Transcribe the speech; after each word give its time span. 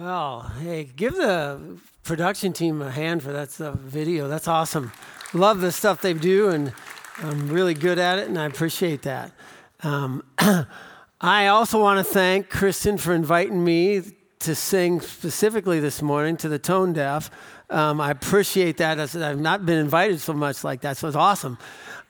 Well, 0.00 0.50
hey, 0.62 0.84
give 0.96 1.14
the 1.14 1.76
production 2.04 2.54
team 2.54 2.80
a 2.80 2.90
hand 2.90 3.22
for 3.22 3.32
that 3.32 3.50
stuff, 3.50 3.74
video. 3.74 4.28
That's 4.28 4.48
awesome. 4.48 4.92
Love 5.34 5.60
the 5.60 5.70
stuff 5.70 6.00
they 6.00 6.14
do, 6.14 6.48
and 6.48 6.72
I'm 7.18 7.48
really 7.50 7.74
good 7.74 7.98
at 7.98 8.18
it, 8.18 8.26
and 8.26 8.38
I 8.38 8.46
appreciate 8.46 9.02
that. 9.02 9.30
Um, 9.82 10.24
I 11.20 11.48
also 11.48 11.78
want 11.78 11.98
to 11.98 12.04
thank 12.14 12.48
Kristen 12.48 12.96
for 12.96 13.12
inviting 13.12 13.62
me 13.62 14.00
to 14.38 14.54
sing 14.54 15.02
specifically 15.02 15.80
this 15.80 16.00
morning 16.00 16.38
to 16.38 16.48
the 16.48 16.58
tone 16.58 16.94
deaf. 16.94 17.30
Um, 17.70 18.00
I 18.00 18.10
appreciate 18.10 18.78
that. 18.78 18.98
I've 18.98 19.38
not 19.38 19.64
been 19.64 19.78
invited 19.78 20.20
so 20.20 20.32
much 20.32 20.64
like 20.64 20.80
that, 20.80 20.96
so 20.96 21.06
it's 21.06 21.16
awesome. 21.16 21.56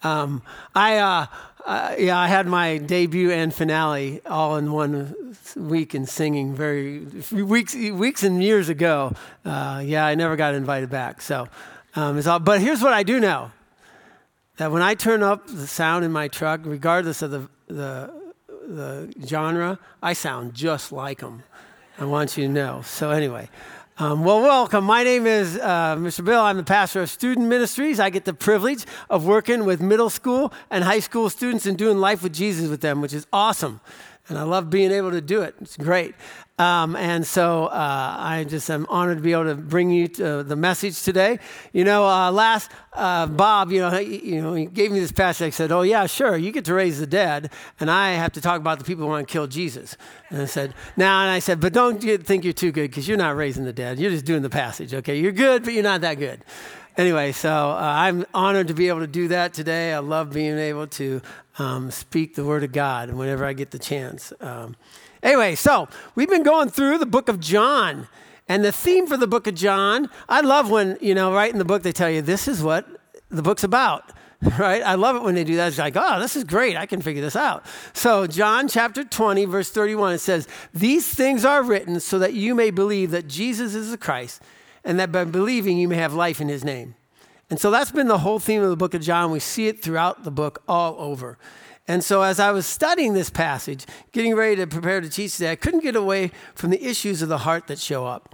Um, 0.02 0.42
I, 0.74 0.96
uh, 0.96 1.26
uh, 1.66 1.94
yeah, 1.98 2.18
I 2.18 2.28
had 2.28 2.46
my 2.46 2.78
debut 2.78 3.30
and 3.30 3.54
finale 3.54 4.22
all 4.24 4.56
in 4.56 4.72
one 4.72 5.36
week 5.54 5.94
in 5.94 6.06
singing. 6.06 6.54
Very 6.54 7.00
weeks, 7.30 7.74
weeks 7.74 8.22
and 8.22 8.42
years 8.42 8.70
ago. 8.70 9.12
Uh, 9.44 9.82
yeah, 9.84 10.06
I 10.06 10.14
never 10.14 10.34
got 10.36 10.54
invited 10.54 10.88
back. 10.88 11.20
So, 11.20 11.48
um, 11.94 12.16
it's 12.16 12.26
all, 12.26 12.38
but 12.38 12.62
here's 12.62 12.82
what 12.82 12.94
I 12.94 13.02
do 13.02 13.20
know: 13.20 13.52
that 14.56 14.72
when 14.72 14.80
I 14.80 14.94
turn 14.94 15.22
up 15.22 15.46
the 15.46 15.66
sound 15.66 16.06
in 16.06 16.12
my 16.12 16.28
truck, 16.28 16.62
regardless 16.64 17.20
of 17.20 17.30
the 17.32 17.48
the, 17.66 18.10
the 18.66 19.14
genre, 19.26 19.78
I 20.02 20.14
sound 20.14 20.54
just 20.54 20.90
like 20.90 21.18
them. 21.18 21.42
I 21.98 22.06
want 22.06 22.38
you 22.38 22.46
to 22.46 22.52
know. 22.52 22.80
So 22.82 23.10
anyway. 23.10 23.50
Um, 24.00 24.24
well, 24.24 24.40
welcome. 24.40 24.84
My 24.84 25.04
name 25.04 25.26
is 25.26 25.58
uh, 25.58 25.94
Mr. 25.96 26.24
Bill. 26.24 26.40
I'm 26.40 26.56
the 26.56 26.62
pastor 26.62 27.02
of 27.02 27.10
student 27.10 27.48
ministries. 27.48 28.00
I 28.00 28.08
get 28.08 28.24
the 28.24 28.32
privilege 28.32 28.86
of 29.10 29.26
working 29.26 29.66
with 29.66 29.82
middle 29.82 30.08
school 30.08 30.54
and 30.70 30.82
high 30.82 31.00
school 31.00 31.28
students 31.28 31.66
and 31.66 31.76
doing 31.76 31.98
life 31.98 32.22
with 32.22 32.32
Jesus 32.32 32.70
with 32.70 32.80
them, 32.80 33.02
which 33.02 33.12
is 33.12 33.26
awesome. 33.30 33.82
And 34.28 34.38
I 34.38 34.44
love 34.44 34.70
being 34.70 34.90
able 34.90 35.10
to 35.10 35.20
do 35.20 35.42
it. 35.42 35.54
It's 35.60 35.76
great. 35.76 36.14
Um, 36.60 36.94
and 36.94 37.26
so 37.26 37.68
uh, 37.68 38.16
I 38.18 38.44
just 38.44 38.68
am 38.68 38.84
honored 38.90 39.16
to 39.16 39.22
be 39.22 39.32
able 39.32 39.44
to 39.44 39.54
bring 39.54 39.90
you 39.90 40.08
to 40.08 40.42
the 40.42 40.56
message 40.56 41.02
today. 41.02 41.38
You 41.72 41.84
know, 41.84 42.06
uh, 42.06 42.30
last 42.30 42.70
uh, 42.92 43.28
Bob, 43.28 43.72
you 43.72 43.80
know, 43.80 43.88
he, 43.88 44.34
you 44.34 44.42
know, 44.42 44.52
he 44.52 44.66
gave 44.66 44.92
me 44.92 45.00
this 45.00 45.10
passage. 45.10 45.46
I 45.46 45.50
said, 45.50 45.72
"Oh 45.72 45.80
yeah, 45.80 46.04
sure, 46.04 46.36
you 46.36 46.52
get 46.52 46.66
to 46.66 46.74
raise 46.74 47.00
the 47.00 47.06
dead, 47.06 47.50
and 47.78 47.90
I 47.90 48.10
have 48.10 48.32
to 48.32 48.42
talk 48.42 48.60
about 48.60 48.78
the 48.78 48.84
people 48.84 49.04
who 49.04 49.10
want 49.10 49.26
to 49.26 49.32
kill 49.32 49.46
Jesus." 49.46 49.96
And 50.28 50.42
I 50.42 50.44
said, 50.44 50.74
"Now," 50.98 51.22
and 51.22 51.30
I 51.30 51.38
said, 51.38 51.60
"But 51.60 51.72
don't 51.72 52.02
you 52.04 52.18
think 52.18 52.44
you're 52.44 52.52
too 52.52 52.72
good 52.72 52.90
because 52.90 53.08
you're 53.08 53.16
not 53.16 53.36
raising 53.36 53.64
the 53.64 53.72
dead. 53.72 53.98
You're 53.98 54.10
just 54.10 54.26
doing 54.26 54.42
the 54.42 54.50
passage. 54.50 54.92
Okay, 54.92 55.18
you're 55.18 55.32
good, 55.32 55.64
but 55.64 55.72
you're 55.72 55.82
not 55.82 56.02
that 56.02 56.18
good." 56.18 56.44
Anyway, 56.98 57.32
so 57.32 57.70
uh, 57.70 57.78
I'm 57.80 58.26
honored 58.34 58.68
to 58.68 58.74
be 58.74 58.88
able 58.88 59.00
to 59.00 59.06
do 59.06 59.28
that 59.28 59.54
today. 59.54 59.94
I 59.94 60.00
love 60.00 60.34
being 60.34 60.58
able 60.58 60.88
to 60.88 61.22
um, 61.58 61.90
speak 61.90 62.34
the 62.34 62.44
word 62.44 62.64
of 62.64 62.72
God 62.72 63.14
whenever 63.14 63.46
I 63.46 63.54
get 63.54 63.70
the 63.70 63.78
chance. 63.78 64.34
Um, 64.42 64.76
Anyway, 65.22 65.54
so 65.54 65.88
we've 66.14 66.28
been 66.28 66.42
going 66.42 66.68
through 66.68 66.98
the 66.98 67.06
book 67.06 67.28
of 67.28 67.40
John. 67.40 68.08
And 68.48 68.64
the 68.64 68.72
theme 68.72 69.06
for 69.06 69.16
the 69.16 69.28
book 69.28 69.46
of 69.46 69.54
John, 69.54 70.10
I 70.28 70.40
love 70.40 70.70
when, 70.70 70.98
you 71.00 71.14
know, 71.14 71.32
right 71.32 71.52
in 71.52 71.58
the 71.58 71.64
book 71.64 71.82
they 71.82 71.92
tell 71.92 72.10
you 72.10 72.20
this 72.20 72.48
is 72.48 72.62
what 72.62 72.84
the 73.28 73.42
book's 73.42 73.62
about, 73.62 74.10
right? 74.58 74.82
I 74.82 74.96
love 74.96 75.14
it 75.14 75.22
when 75.22 75.36
they 75.36 75.44
do 75.44 75.54
that. 75.56 75.68
It's 75.68 75.78
like, 75.78 75.94
oh, 75.96 76.18
this 76.18 76.34
is 76.34 76.42
great. 76.42 76.76
I 76.76 76.86
can 76.86 77.00
figure 77.00 77.22
this 77.22 77.36
out. 77.36 77.64
So, 77.92 78.26
John 78.26 78.66
chapter 78.66 79.04
20, 79.04 79.44
verse 79.44 79.70
31, 79.70 80.14
it 80.14 80.18
says, 80.18 80.48
These 80.74 81.06
things 81.06 81.44
are 81.44 81.62
written 81.62 82.00
so 82.00 82.18
that 82.18 82.34
you 82.34 82.56
may 82.56 82.70
believe 82.70 83.12
that 83.12 83.28
Jesus 83.28 83.74
is 83.74 83.92
the 83.92 83.98
Christ, 83.98 84.42
and 84.82 84.98
that 84.98 85.12
by 85.12 85.24
believing 85.24 85.78
you 85.78 85.86
may 85.86 85.96
have 85.96 86.14
life 86.14 86.40
in 86.40 86.48
his 86.48 86.64
name. 86.64 86.96
And 87.50 87.60
so 87.60 87.70
that's 87.70 87.92
been 87.92 88.08
the 88.08 88.18
whole 88.18 88.38
theme 88.38 88.62
of 88.62 88.70
the 88.70 88.76
book 88.76 88.94
of 88.94 89.02
John. 89.02 89.30
We 89.30 89.40
see 89.40 89.68
it 89.68 89.82
throughout 89.82 90.24
the 90.24 90.30
book 90.30 90.62
all 90.66 90.96
over. 90.98 91.36
And 91.90 92.04
so, 92.04 92.22
as 92.22 92.38
I 92.38 92.52
was 92.52 92.66
studying 92.66 93.14
this 93.14 93.30
passage, 93.30 93.84
getting 94.12 94.36
ready 94.36 94.54
to 94.54 94.68
prepare 94.68 95.00
to 95.00 95.08
teach 95.08 95.32
today, 95.32 95.50
I 95.50 95.56
couldn't 95.56 95.80
get 95.80 95.96
away 95.96 96.30
from 96.54 96.70
the 96.70 96.80
issues 96.80 97.20
of 97.20 97.28
the 97.28 97.38
heart 97.38 97.66
that 97.66 97.80
show 97.80 98.06
up. 98.06 98.32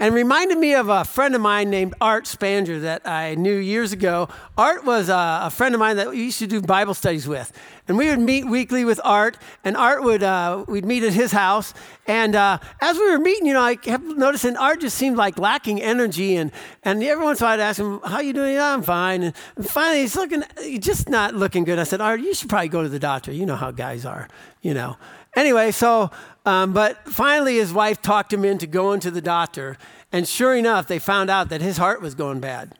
And 0.00 0.14
reminded 0.14 0.56
me 0.56 0.72
of 0.74 0.88
a 0.88 1.04
friend 1.04 1.34
of 1.34 1.42
mine 1.42 1.68
named 1.68 1.94
Art 2.00 2.24
Spanger 2.24 2.80
that 2.80 3.06
I 3.06 3.34
knew 3.34 3.54
years 3.54 3.92
ago. 3.92 4.30
Art 4.56 4.82
was 4.86 5.10
a, 5.10 5.40
a 5.42 5.50
friend 5.50 5.74
of 5.74 5.78
mine 5.78 5.96
that 5.96 6.08
we 6.08 6.24
used 6.24 6.38
to 6.38 6.46
do 6.46 6.62
Bible 6.62 6.94
studies 6.94 7.28
with. 7.28 7.52
And 7.86 7.98
we 7.98 8.08
would 8.08 8.18
meet 8.18 8.46
weekly 8.46 8.86
with 8.86 8.98
Art, 9.04 9.36
and 9.62 9.76
Art 9.76 10.02
would, 10.02 10.22
uh, 10.22 10.64
we'd 10.68 10.86
meet 10.86 11.02
at 11.02 11.12
his 11.12 11.32
house. 11.32 11.74
And 12.06 12.34
uh, 12.34 12.60
as 12.80 12.96
we 12.96 13.10
were 13.10 13.18
meeting, 13.18 13.44
you 13.44 13.52
know, 13.52 13.60
I 13.60 13.76
kept 13.76 14.02
noticing 14.04 14.56
Art 14.56 14.80
just 14.80 14.96
seemed 14.96 15.18
like 15.18 15.38
lacking 15.38 15.82
energy. 15.82 16.36
And, 16.36 16.50
and 16.82 17.02
every 17.02 17.22
once 17.22 17.40
in 17.40 17.44
a 17.44 17.48
while 17.48 17.60
I'd 17.60 17.60
ask 17.60 17.78
him, 17.78 18.00
How 18.02 18.20
you 18.20 18.32
doing? 18.32 18.54
Yeah, 18.54 18.72
I'm 18.72 18.82
fine. 18.82 19.22
And 19.22 19.34
finally, 19.60 20.00
he's 20.00 20.16
looking, 20.16 20.44
he's 20.62 20.78
just 20.78 21.10
not 21.10 21.34
looking 21.34 21.64
good. 21.64 21.78
I 21.78 21.84
said, 21.84 22.00
Art, 22.00 22.20
you 22.20 22.32
should 22.32 22.48
probably 22.48 22.68
go 22.68 22.82
to 22.82 22.88
the 22.88 22.98
doctor. 22.98 23.32
You 23.32 23.44
know 23.44 23.56
how 23.56 23.70
guys 23.70 24.06
are, 24.06 24.28
you 24.62 24.72
know. 24.72 24.96
Anyway, 25.36 25.70
so, 25.70 26.10
um, 26.46 26.72
but 26.72 27.08
finally 27.08 27.56
his 27.56 27.72
wife 27.72 28.00
talked 28.00 28.32
him 28.32 28.44
into 28.44 28.66
going 28.66 29.00
to 29.00 29.10
the 29.10 29.20
doctor. 29.20 29.76
And 30.12 30.26
sure 30.26 30.56
enough, 30.56 30.86
they 30.86 30.98
found 30.98 31.30
out 31.30 31.50
that 31.50 31.60
his 31.60 31.76
heart 31.76 32.02
was 32.02 32.14
going 32.14 32.40
bad 32.40 32.74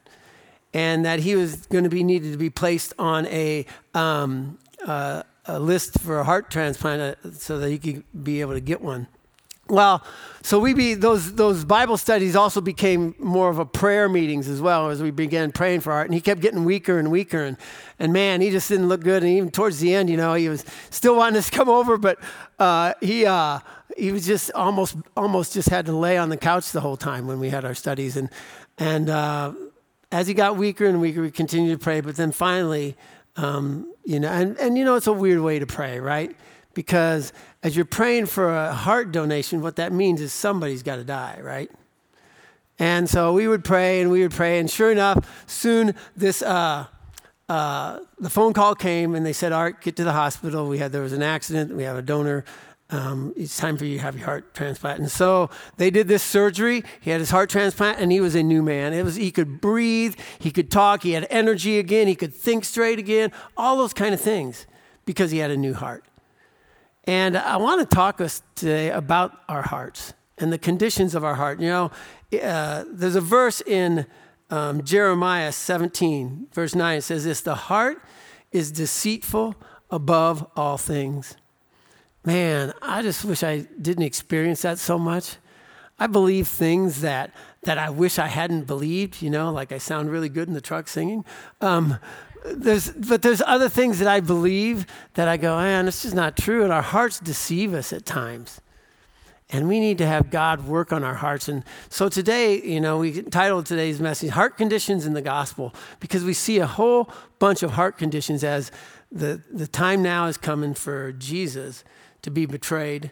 and 0.73 1.05
that 1.05 1.21
he 1.21 1.37
was 1.37 1.67
going 1.67 1.85
to 1.85 1.91
be 1.91 2.03
needed 2.03 2.33
to 2.33 2.39
be 2.39 2.51
placed 2.51 2.93
on 2.99 3.27
a 3.27 3.67
um, 3.95 4.59
uh, 4.87 5.23
a 5.47 5.59
list 5.59 5.99
for 6.01 6.21
a 6.21 6.25
heart 6.25 6.51
transplant 6.51 7.19
uh, 7.25 7.33
so 7.33 7.59
that 7.59 7.71
he 7.71 7.79
could 7.79 8.05
be 8.25 8.41
able 8.41 8.53
to 8.53 8.61
get 8.61 8.81
one. 8.81 9.09
Well, 9.71 10.03
so 10.43 10.59
we 10.59 10.75
be 10.75 10.95
those 10.95 11.35
those 11.35 11.65
Bible 11.65 11.97
studies 11.97 12.35
also 12.35 12.61
became 12.61 13.15
more 13.19 13.49
of 13.49 13.59
a 13.59 13.65
prayer 13.65 14.09
meetings 14.09 14.49
as 14.49 14.61
well 14.61 14.91
as 14.91 15.03
we 15.03 15.11
began 15.11 15.53
praying 15.53 15.81
for 15.81 15.93
Art, 15.93 16.07
and 16.07 16.15
he 16.15 16.21
kept 16.21 16.41
getting 16.41 16.65
weaker 16.65 16.99
and 16.99 17.11
weaker, 17.11 17.45
and 17.45 17.57
and 17.99 18.13
man, 18.13 18.41
he 18.41 18.51
just 18.51 18.69
didn't 18.69 18.89
look 18.89 19.03
good. 19.03 19.23
And 19.23 19.31
even 19.33 19.51
towards 19.51 19.79
the 19.79 19.95
end, 19.95 20.11
you 20.11 20.17
know, 20.17 20.35
he 20.35 20.49
was 20.49 20.65
still 20.91 21.15
wanting 21.17 21.39
us 21.39 21.51
to 21.51 21.57
come 21.57 21.69
over, 21.69 21.97
but 21.97 22.19
uh, 22.59 22.95
he 23.01 23.27
uh, 23.27 23.61
he 23.97 24.11
was 24.11 24.27
just 24.27 24.51
almost 24.53 24.97
almost 25.17 25.53
just 25.55 25.69
had 25.69 25.87
to 25.87 25.93
lay 25.93 26.19
on 26.19 26.31
the 26.31 26.37
couch 26.37 26.73
the 26.73 26.81
whole 26.81 26.97
time 26.97 27.27
when 27.29 27.39
we 27.39 27.51
had 27.51 27.65
our 27.65 27.75
studies, 27.75 28.17
and 28.17 28.29
and 28.77 29.09
uh, 29.09 29.53
as 30.11 30.27
he 30.27 30.35
got 30.35 30.57
weaker 30.57 30.87
and 30.87 31.01
weaker, 31.01 31.23
we 31.23 31.31
continued 31.31 31.79
to 31.79 31.83
pray, 31.83 32.01
but 32.01 32.17
then 32.17 32.33
finally 32.33 32.97
um, 33.37 33.93
you 34.05 34.21
know, 34.21 34.29
and, 34.29 34.59
and 34.59 34.77
you 34.77 34.85
know, 34.85 34.97
it's 34.97 35.07
a 35.07 35.13
weird 35.13 35.41
way 35.41 35.59
to 35.59 35.67
pray, 35.67 36.01
right? 36.01 36.35
Because 36.75 37.33
as 37.63 37.77
you're 37.77 37.85
praying 37.85 38.27
for 38.27 38.55
a 38.55 38.73
heart 38.73 39.13
donation, 39.13 39.61
what 39.61 39.77
that 39.77 39.93
means 39.93 40.21
is 40.21 40.33
somebody's 40.33 40.83
got 40.83 40.97
to 40.97 41.05
die, 41.05 41.39
right? 41.43 41.71
And 42.79 43.09
so 43.09 43.33
we 43.33 43.49
would 43.49 43.65
pray 43.65 44.01
and 44.01 44.11
we 44.11 44.23
would 44.23 44.33
pray, 44.33 44.59
and 44.59 44.71
sure 44.71 44.91
enough, 44.91 45.45
soon 45.47 45.95
this 46.17 46.41
uh, 46.41 46.87
uh, 47.49 47.99
the 48.19 48.31
phone 48.31 48.53
call 48.53 48.75
came 48.75 49.15
and 49.15 49.27
they 49.27 49.35
said, 49.35 49.53
"Art, 49.53 49.83
get 49.83 49.97
to 49.97 50.05
the 50.05 50.13
hospital. 50.13 50.67
We 50.69 50.79
had 50.79 50.93
there 50.93 51.03
was 51.03 51.13
an 51.13 51.23
accident. 51.23 51.75
We 51.75 51.83
have 51.83 51.97
a 51.97 52.03
donor 52.03 52.45
um, 52.93 53.33
it's 53.37 53.57
time 53.57 53.77
for 53.77 53.85
you 53.85 53.99
to 53.99 54.03
have 54.03 54.17
your 54.17 54.27
heart 54.27 54.53
transplant. 54.55 54.99
And 54.99 55.11
so 55.11 55.51
they 55.77 55.91
did 55.91 56.09
this 56.09 56.23
surgery. 56.23 56.83
He 57.01 57.11
had 57.11 57.21
his 57.21 57.31
heart 57.31 57.51
transplant, 57.51 58.01
and 58.01 58.11
he 58.11 58.21
was 58.21 58.35
a 58.35 58.43
new 58.43 58.63
man. 58.63 58.93
It 58.93 59.05
was 59.05 59.17
he 59.17 59.31
could 59.31 59.61
breathe, 59.61 60.17
he 60.39 60.51
could 60.51 60.71
talk, 60.71 61.03
he 61.03 61.13
had 61.13 61.27
energy 61.31 61.79
again, 61.79 62.09
he 62.09 62.15
could 62.15 62.35
think 62.35 62.65
straight 62.65 62.99
again, 62.99 63.33
all 63.57 63.77
those 63.77 63.93
kind 63.93 64.13
of 64.13 64.21
things 64.21 64.67
because 65.05 65.31
he 65.31 65.39
had 65.39 65.51
a 65.51 65.57
new 65.57 65.75
heart. 65.75 66.05
And 67.05 67.37
I 67.37 67.57
want 67.57 67.81
to 67.81 67.95
talk 67.95 68.21
us 68.21 68.43
today 68.55 68.91
about 68.91 69.33
our 69.49 69.63
hearts 69.63 70.13
and 70.39 70.53
the 70.53 70.59
conditions 70.59 71.15
of 71.15 71.25
our 71.25 71.35
heart. 71.35 71.61
You 71.61 71.69
know, 71.69 71.91
uh, 72.43 72.85
there's 72.91 73.17
a 73.17 73.21
verse 73.21 73.61
in 73.63 74.07
um, 74.51 74.85
Jeremiah 74.85 75.53
17, 75.53 76.49
verse 76.53 76.75
9. 76.75 76.99
It 76.99 77.03
says 77.03 77.25
this: 77.25 77.41
"The 77.41 77.55
heart 77.55 78.03
is 78.53 78.71
deceitful 78.71 79.55
above 79.91 80.47
all 80.57 80.77
things." 80.77 81.37
man, 82.25 82.73
I 82.83 83.03
just 83.03 83.25
wish 83.25 83.43
I 83.43 83.61
didn't 83.81 84.05
experience 84.05 84.63
that 84.63 84.79
so 84.79 84.99
much. 84.99 85.37
I 85.99 86.07
believe 86.07 86.49
things 86.49 87.03
that 87.03 87.33
that 87.63 87.77
I 87.77 87.91
wish 87.91 88.19
I 88.19 88.29
hadn't 88.29 88.67
believed. 88.67 89.21
You 89.21 89.31
know, 89.31 89.53
like 89.53 89.71
I 89.73 89.79
sound 89.79 90.11
really 90.11 90.29
good 90.29 90.49
in 90.49 90.55
the 90.55 90.61
truck 90.61 90.89
singing. 90.89 91.25
Um, 91.61 91.99
there's, 92.45 92.91
but 92.93 93.23
there's 93.23 93.43
other 93.47 93.69
things 93.69 93.99
that 93.99 94.09
I 94.09 94.21
believe 94.21 94.87
that 95.15 95.29
I 95.29 95.37
go, 95.37 95.57
man, 95.57 95.87
this 95.87 96.05
is 96.05 96.15
not 96.15 96.37
true, 96.37 96.65
and 96.65 96.73
our 96.73 96.83
hearts 96.83 97.21
deceive 97.21 97.75
us 97.75 97.93
at 97.93 98.07
times. 98.07 98.61
And 99.53 99.67
we 99.67 99.81
need 99.81 99.99
to 99.99 100.07
have 100.07 100.31
God 100.31 100.65
work 100.67 100.93
on 100.93 101.03
our 101.03 101.15
hearts. 101.15 101.49
And 101.49 101.65
so 101.89 102.09
today, 102.09 102.63
you 102.63 102.81
know, 102.81 102.99
we 102.99 103.23
titled 103.23 103.67
today's 103.67 104.01
message 104.01 104.31
Heart 104.31 104.57
Conditions 104.57 105.07
in 105.07 105.15
the 105.15 105.23
Gospel 105.23 105.75
because 105.99 106.25
we 106.25 106.35
see 106.35 106.59
a 106.59 106.67
whole 106.67 107.11
bunch 107.41 107.65
of 107.65 107.73
heart 107.73 107.99
conditions 107.99 108.45
as 108.45 108.71
the, 109.11 109.43
the 109.51 109.67
time 109.67 110.03
now 110.03 110.27
is 110.27 110.37
coming 110.37 110.75
for 110.75 111.11
Jesus 111.13 111.83
to 112.23 112.31
be 112.31 112.47
betrayed 112.47 113.11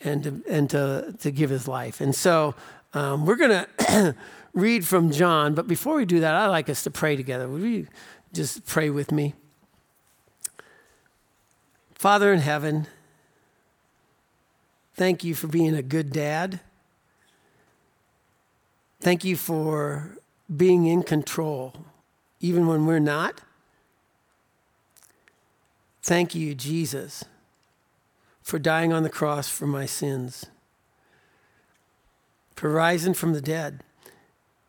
and 0.00 0.22
to, 0.24 0.42
and 0.48 0.70
to, 0.70 1.14
to 1.20 1.30
give 1.30 1.50
his 1.50 1.68
life. 1.68 2.00
And 2.00 2.14
so 2.14 2.54
um, 2.94 3.26
we're 3.26 3.36
going 3.36 3.66
to 3.66 4.14
read 4.54 4.86
from 4.86 5.10
John, 5.10 5.54
but 5.54 5.66
before 5.66 5.96
we 5.96 6.06
do 6.06 6.20
that, 6.20 6.34
I'd 6.34 6.46
like 6.46 6.70
us 6.70 6.82
to 6.84 6.90
pray 6.90 7.16
together. 7.16 7.46
Would 7.48 7.62
you 7.62 7.88
just 8.34 8.66
pray 8.66 8.90
with 8.90 9.12
me? 9.12 9.34
Father 11.94 12.32
in 12.32 12.40
heaven, 12.40 12.86
thank 14.94 15.24
you 15.24 15.34
for 15.34 15.46
being 15.46 15.74
a 15.74 15.82
good 15.82 16.12
dad. 16.12 16.60
Thank 19.00 19.24
you 19.24 19.36
for 19.36 20.18
being 20.54 20.86
in 20.86 21.02
control, 21.02 21.74
even 22.40 22.66
when 22.66 22.86
we're 22.86 22.98
not. 22.98 23.40
Thank 26.02 26.34
you, 26.34 26.54
Jesus 26.54 27.24
for 28.44 28.58
dying 28.58 28.92
on 28.92 29.02
the 29.02 29.10
cross 29.10 29.48
for 29.48 29.66
my 29.66 29.86
sins. 29.86 30.46
for 32.54 32.70
rising 32.70 33.14
from 33.14 33.32
the 33.32 33.42
dead, 33.42 33.80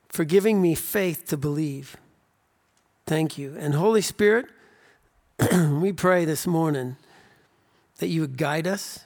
for 0.10 0.26
giving 0.26 0.60
me 0.60 0.74
faith 0.74 1.28
to 1.28 1.38
believe. 1.38 1.96
Thank 3.08 3.38
you. 3.38 3.56
And 3.60 3.76
Holy 3.76 4.02
Spirit, 4.02 4.48
we 5.54 5.94
pray 5.94 6.26
this 6.26 6.48
morning 6.48 6.98
that 8.00 8.08
you 8.08 8.22
would 8.22 8.38
guide 8.38 8.66
us 8.66 9.06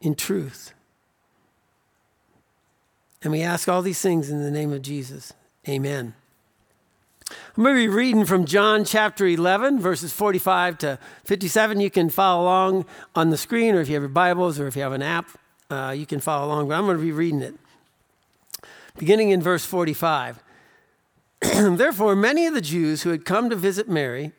in 0.00 0.14
truth. 0.14 0.72
And 3.22 3.32
we 3.32 3.42
ask 3.42 3.68
all 3.68 3.82
these 3.82 4.00
things 4.00 4.30
in 4.30 4.42
the 4.42 4.50
name 4.50 4.72
of 4.72 4.82
Jesus. 4.82 5.32
Amen. 5.68 6.14
I'm 7.30 7.62
going 7.62 7.74
to 7.74 7.80
be 7.80 7.88
reading 7.88 8.24
from 8.24 8.44
John 8.44 8.84
chapter 8.84 9.26
11, 9.26 9.80
verses 9.80 10.12
45 10.12 10.78
to 10.78 10.98
57. 11.24 11.80
You 11.80 11.90
can 11.90 12.10
follow 12.10 12.42
along 12.42 12.86
on 13.14 13.30
the 13.30 13.36
screen, 13.36 13.74
or 13.74 13.80
if 13.80 13.88
you 13.88 13.94
have 13.94 14.02
your 14.02 14.08
Bibles, 14.08 14.58
or 14.58 14.66
if 14.66 14.76
you 14.76 14.82
have 14.82 14.92
an 14.92 15.02
app, 15.02 15.26
uh, 15.70 15.94
you 15.96 16.04
can 16.04 16.20
follow 16.20 16.46
along. 16.46 16.68
But 16.68 16.74
I'm 16.74 16.84
going 16.84 16.98
to 16.98 17.02
be 17.02 17.12
reading 17.12 17.40
it. 17.40 17.54
Beginning 18.96 19.30
in 19.30 19.40
verse 19.40 19.64
45. 19.64 20.42
Therefore, 21.76 22.16
many 22.16 22.46
of 22.46 22.54
the 22.54 22.60
Jews 22.60 23.02
who 23.02 23.10
had 23.10 23.24
come 23.24 23.50
to 23.50 23.56
visit 23.56 23.88
Mary 23.88 24.32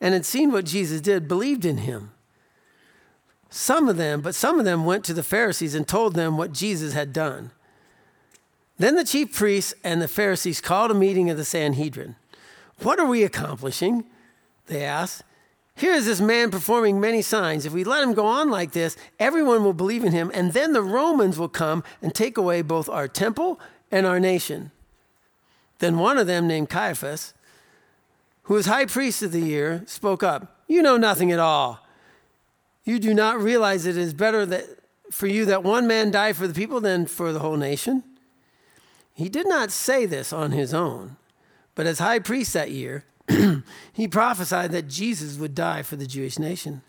and 0.00 0.14
had 0.14 0.24
seen 0.24 0.50
what 0.50 0.64
Jesus 0.64 1.00
did 1.00 1.28
believed 1.28 1.64
in 1.64 1.78
him. 1.78 2.12
Some 3.50 3.88
of 3.88 3.96
them, 3.96 4.22
but 4.22 4.34
some 4.34 4.58
of 4.58 4.64
them 4.64 4.84
went 4.84 5.04
to 5.04 5.14
the 5.14 5.22
Pharisees 5.22 5.74
and 5.74 5.86
told 5.86 6.14
them 6.14 6.36
what 6.36 6.52
Jesus 6.52 6.94
had 6.94 7.12
done. 7.12 7.50
Then 8.78 8.96
the 8.96 9.04
chief 9.04 9.34
priests 9.34 9.74
and 9.84 10.00
the 10.00 10.08
Pharisees 10.08 10.60
called 10.60 10.90
a 10.90 10.94
meeting 10.94 11.30
of 11.30 11.36
the 11.36 11.44
Sanhedrin. 11.44 12.16
What 12.80 12.98
are 12.98 13.06
we 13.06 13.22
accomplishing? 13.22 14.04
They 14.66 14.84
asked. 14.84 15.22
Here 15.74 15.92
is 15.92 16.06
this 16.06 16.20
man 16.20 16.50
performing 16.50 16.98
many 16.98 17.20
signs. 17.20 17.66
If 17.66 17.72
we 17.72 17.84
let 17.84 18.02
him 18.02 18.14
go 18.14 18.26
on 18.26 18.50
like 18.50 18.72
this, 18.72 18.96
everyone 19.20 19.62
will 19.62 19.74
believe 19.74 20.04
in 20.04 20.12
him, 20.12 20.30
and 20.32 20.52
then 20.52 20.72
the 20.72 20.82
Romans 20.82 21.38
will 21.38 21.50
come 21.50 21.84
and 22.00 22.14
take 22.14 22.38
away 22.38 22.62
both 22.62 22.88
our 22.88 23.06
temple 23.06 23.60
and 23.90 24.06
our 24.06 24.18
nation. 24.18 24.72
Then 25.78 25.98
one 25.98 26.18
of 26.18 26.26
them, 26.26 26.46
named 26.46 26.70
Caiaphas, 26.70 27.34
who 28.44 28.54
was 28.54 28.66
high 28.66 28.86
priest 28.86 29.22
of 29.22 29.32
the 29.32 29.40
year, 29.40 29.82
spoke 29.86 30.22
up. 30.22 30.62
You 30.68 30.82
know 30.82 30.96
nothing 30.96 31.32
at 31.32 31.38
all. 31.38 31.80
You 32.84 32.98
do 32.98 33.12
not 33.12 33.40
realize 33.40 33.84
it 33.84 33.96
is 33.96 34.14
better 34.14 34.46
that, 34.46 34.64
for 35.10 35.26
you 35.26 35.44
that 35.46 35.64
one 35.64 35.86
man 35.86 36.10
die 36.10 36.32
for 36.32 36.46
the 36.46 36.54
people 36.54 36.80
than 36.80 37.06
for 37.06 37.32
the 37.32 37.40
whole 37.40 37.56
nation? 37.56 38.04
He 39.12 39.28
did 39.28 39.48
not 39.48 39.72
say 39.72 40.06
this 40.06 40.32
on 40.32 40.52
his 40.52 40.72
own, 40.72 41.16
but 41.74 41.86
as 41.86 41.98
high 41.98 42.20
priest 42.20 42.52
that 42.52 42.70
year, 42.70 43.04
he 43.92 44.06
prophesied 44.06 44.72
that 44.72 44.88
Jesus 44.88 45.38
would 45.38 45.54
die 45.54 45.82
for 45.82 45.96
the 45.96 46.06
Jewish 46.06 46.38
nation, 46.38 46.82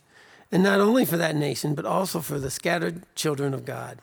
and 0.52 0.62
not 0.62 0.80
only 0.80 1.06
for 1.06 1.18
that 1.18 1.36
nation, 1.36 1.74
but 1.74 1.86
also 1.86 2.20
for 2.20 2.38
the 2.38 2.52
scattered 2.52 3.04
children 3.16 3.54
of 3.54 3.66
God, 3.66 4.00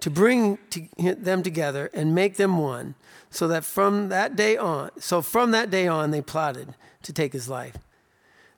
to 0.00 0.10
bring 0.10 0.58
to 0.70 0.88
them 1.14 1.42
together 1.42 1.90
and 1.92 2.14
make 2.14 2.36
them 2.36 2.58
one, 2.58 2.94
so 3.30 3.46
that 3.48 3.64
from 3.64 4.08
that 4.08 4.34
day 4.36 4.56
on, 4.56 4.90
so 4.98 5.22
from 5.22 5.50
that 5.52 5.70
day 5.70 5.86
on, 5.86 6.10
they 6.10 6.22
plotted 6.22 6.74
to 7.02 7.12
take 7.12 7.32
his 7.32 7.48
life. 7.48 7.76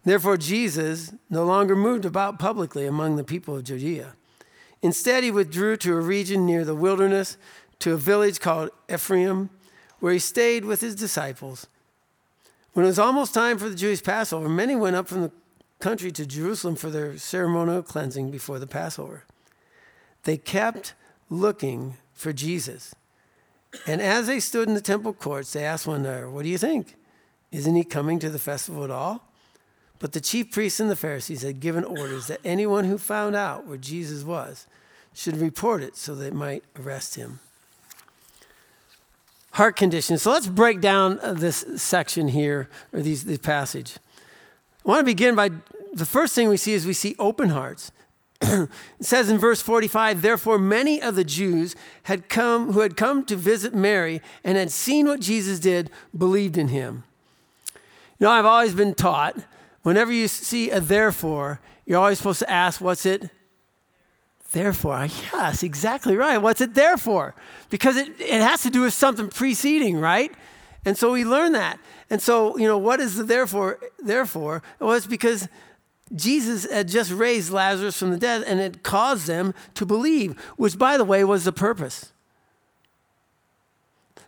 Therefore, 0.05 0.37
Jesus 0.37 1.13
no 1.31 1.45
longer 1.45 1.77
moved 1.77 2.05
about 2.05 2.39
publicly 2.39 2.87
among 2.87 3.17
the 3.17 3.25
people 3.25 3.57
of 3.57 3.65
Judea. 3.65 4.15
Instead, 4.81 5.23
he 5.23 5.31
withdrew 5.31 5.77
to 5.77 5.95
a 5.95 6.01
region 6.01 6.45
near 6.45 6.65
the 6.65 6.75
wilderness 6.75 7.37
to 7.79 7.93
a 7.93 7.97
village 7.97 8.41
called 8.41 8.71
Ephraim, 8.93 9.51
where 10.01 10.13
he 10.13 10.19
stayed 10.19 10.65
with 10.65 10.81
his 10.81 10.97
disciples. 10.97 11.69
When 12.73 12.85
it 12.85 12.89
was 12.89 12.99
almost 12.99 13.35
time 13.35 13.59
for 13.59 13.69
the 13.69 13.77
Jewish 13.77 14.03
Passover, 14.03 14.49
many 14.49 14.75
went 14.75 14.97
up 14.97 15.07
from 15.07 15.23
the 15.23 15.33
country 15.79 16.11
to 16.13 16.27
Jerusalem 16.27 16.75
for 16.75 16.91
their 16.91 17.19
ceremonial 17.19 17.83
cleansing 17.83 18.31
before 18.31 18.59
the 18.59 18.67
Passover. 18.67 19.25
They 20.25 20.37
kept 20.37 20.95
looking 21.41 21.97
for 22.13 22.33
Jesus. 22.33 22.95
And 23.87 24.01
as 24.01 24.27
they 24.27 24.41
stood 24.41 24.69
in 24.69 24.75
the 24.75 24.81
temple 24.81 25.13
courts, 25.13 25.53
they 25.53 25.65
asked 25.65 25.87
one 25.87 26.01
another, 26.01 26.29
What 26.29 26.43
do 26.43 26.49
you 26.49 26.59
think? 26.59 26.97
Isn't 27.51 27.75
he 27.75 27.85
coming 27.85 28.19
to 28.19 28.31
the 28.31 28.39
festival 28.39 28.85
at 28.85 28.91
all? 28.91 29.29
But 29.99 30.13
the 30.13 30.21
chief 30.21 30.51
priests 30.51 30.81
and 30.81 30.91
the 30.91 30.97
Pharisees 30.97 31.43
had 31.43 31.61
given 31.61 31.85
orders 31.85 32.27
that 32.27 32.41
anyone 32.45 32.85
who 32.85 32.99
found 32.99 33.37
out 33.37 33.67
where 33.67 33.77
Jesus 33.77 34.25
was 34.25 34.67
should 35.15 35.37
report 35.37 35.83
it 35.83 35.97
so 35.97 36.15
they 36.15 36.31
might 36.31 36.65
arrest 36.77 37.15
him 37.15 37.41
heart 39.53 39.77
condition. 39.77 40.19
So 40.19 40.31
let's 40.31 40.47
break 40.47 40.81
down 40.81 41.19
uh, 41.21 41.35
this 41.35 41.65
section 41.77 42.29
here, 42.29 42.69
or 42.93 43.01
these, 43.01 43.25
this 43.25 43.39
passage. 43.39 43.97
I 44.85 44.89
want 44.89 45.01
to 45.01 45.05
begin 45.05 45.35
by 45.35 45.51
the 45.93 46.07
first 46.07 46.35
thing 46.35 46.49
we 46.49 46.57
see 46.57 46.73
is 46.73 46.87
we 46.87 46.95
see 46.95 47.15
open 47.19 47.51
hearts. 47.51 47.93
It 48.43 48.69
says 49.01 49.31
in 49.31 49.39
verse 49.39 49.63
45 49.63 50.23
therefore 50.23 50.59
many 50.59 51.01
of 51.01 51.15
the 51.15 51.25
jews 51.25 51.75
had 52.05 52.29
come 52.29 52.73
who 52.73 52.81
had 52.81 52.97
come 52.97 53.25
to 53.25 53.37
visit 53.37 53.75
mary 53.75 54.21
and 54.45 54.59
had 54.59 54.71
seen 54.71 55.07
what 55.07 55.21
jesus 55.21 55.59
did 55.59 55.91
believed 56.17 56.59
in 56.59 56.69
him 56.69 57.05
you 57.75 58.27
know 58.27 58.31
i've 58.31 58.45
always 58.45 58.75
been 58.75 58.95
taught 58.95 59.37
whenever 59.83 60.13
you 60.13 60.29
see 60.29 60.71
a 60.71 60.81
therefore 60.81 61.61
you're 61.87 61.99
always 61.99 62.19
supposed 62.19 62.41
to 62.41 62.51
ask 62.51 62.81
what's 62.81 63.07
it 63.07 63.31
Therefore, 64.53 65.07
yes, 65.33 65.63
exactly 65.63 66.15
right. 66.15 66.37
What's 66.37 66.61
it 66.61 66.75
there 66.75 66.99
for? 66.99 67.35
Because 67.71 67.97
it, 67.97 68.21
it 68.21 68.43
has 68.43 68.63
to 68.63 68.71
do 68.71 68.83
with 68.83 68.93
something 68.93 69.29
preceding, 69.29 69.99
right? 69.99 70.31
And 70.85 70.97
so 70.97 71.13
we 71.13 71.25
learn 71.25 71.53
that. 71.53 71.79
And 72.11 72.21
so, 72.21 72.57
you 72.59 72.69
know, 72.69 72.77
what 72.77 73.01
is 73.01 73.17
the 73.17 73.25
therefore? 73.25 73.79
Therefore, 73.99 74.63
well, 74.79 74.93
it's 74.93 75.07
because 75.07 75.49
Jesus 76.15 76.71
had 76.71 76.89
just 76.89 77.11
raised 77.11 77.51
Lazarus 77.51 77.97
from 77.97 78.11
the 78.11 78.19
dead 78.19 78.43
and 78.43 78.61
it 78.61 78.83
caused 78.83 79.27
them 79.27 79.55
to 79.75 79.87
believe, 79.87 80.39
which, 80.57 80.79
by 80.79 80.97
the 80.97 81.05
way, 81.05 81.25
was 81.25 81.45
the 81.45 81.53
purpose. 81.53 82.13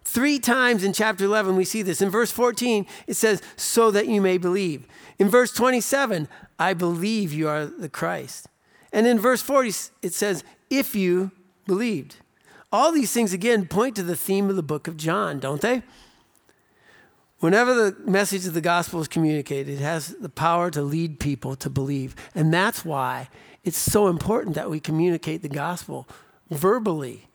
Three 0.03 0.39
times 0.39 0.85
in 0.85 0.93
chapter 0.93 1.25
11, 1.25 1.57
we 1.57 1.65
see 1.65 1.83
this. 1.83 2.01
In 2.01 2.11
verse 2.11 2.31
14, 2.31 2.87
it 3.07 3.15
says, 3.15 3.43
so 3.57 3.91
that 3.91 4.07
you 4.07 4.21
may 4.21 4.39
believe. 4.39 4.87
In 5.19 5.29
verse 5.29 5.53
27, 5.53 6.29
I 6.59 6.75
believe 6.75 7.33
you 7.33 7.49
are 7.49 7.67
the 7.67 7.89
Christ. 7.89 8.49
And 8.93 9.07
in 9.07 9.19
verse 9.19 9.43
40, 9.43 9.73
it 10.03 10.13
says, 10.13 10.45
if 10.71 10.95
you 10.95 11.33
believed. 11.67 12.17
All 12.71 12.93
these 12.93 13.13
things, 13.13 13.33
again, 13.33 13.67
point 13.67 13.97
to 13.97 14.03
the 14.03 14.17
theme 14.17 14.51
of 14.51 14.57
the 14.57 14.63
book 14.63 14.87
of 14.87 14.97
John, 14.97 15.41
don't 15.41 15.61
they? 15.61 15.83
Whenever 17.41 17.75
the 17.75 17.97
message 18.11 18.47
of 18.47 18.55
the 18.55 18.61
gospel 18.61 19.01
is 19.01 19.09
communicated, 19.09 19.75
it 19.75 19.83
has 19.83 20.09
the 20.21 20.29
power 20.29 20.71
to 20.71 20.83
lead 20.83 21.21
people 21.21 21.57
to 21.57 21.69
believe. 21.69 22.15
And 22.35 22.53
that's 22.55 22.85
why 22.85 23.29
it's 23.65 23.77
so 23.77 24.09
important 24.09 24.55
that 24.55 24.71
we 24.71 24.81
communicate 24.81 25.43
the 25.43 25.49
gospel 25.49 26.09
verbally. 26.51 27.29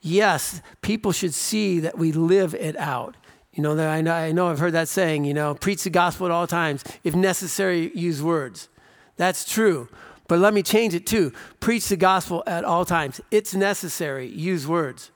Yes, 0.00 0.62
people 0.80 1.12
should 1.12 1.34
see 1.34 1.80
that 1.80 1.98
we 1.98 2.12
live 2.12 2.54
it 2.54 2.76
out. 2.76 3.16
You 3.52 3.62
know, 3.62 3.78
I 3.78 4.00
know, 4.00 4.12
I 4.12 4.32
know 4.32 4.48
I've 4.48 4.60
heard 4.60 4.74
that 4.74 4.88
saying, 4.88 5.24
you 5.24 5.34
know, 5.34 5.54
preach 5.54 5.82
the 5.82 5.90
gospel 5.90 6.26
at 6.26 6.32
all 6.32 6.46
times. 6.46 6.84
If 7.04 7.14
necessary, 7.14 7.90
use 7.94 8.22
words. 8.22 8.68
That's 9.16 9.44
true. 9.44 9.88
But 10.28 10.38
let 10.38 10.54
me 10.54 10.62
change 10.62 10.94
it 10.94 11.06
too. 11.06 11.32
Preach 11.58 11.88
the 11.88 11.96
gospel 11.96 12.44
at 12.46 12.64
all 12.64 12.84
times. 12.84 13.20
It's 13.30 13.52
necessary. 13.52 14.26
Use 14.28 14.66
words. 14.66 15.10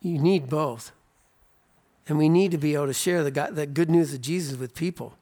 You 0.00 0.18
need 0.18 0.48
both. 0.48 0.92
And 2.08 2.18
we 2.18 2.28
need 2.28 2.50
to 2.52 2.58
be 2.58 2.74
able 2.74 2.86
to 2.86 2.94
share 2.94 3.22
the, 3.22 3.30
God, 3.30 3.54
the 3.54 3.66
good 3.66 3.90
news 3.90 4.14
of 4.14 4.22
Jesus 4.22 4.58
with 4.58 4.74
people. 4.74 5.14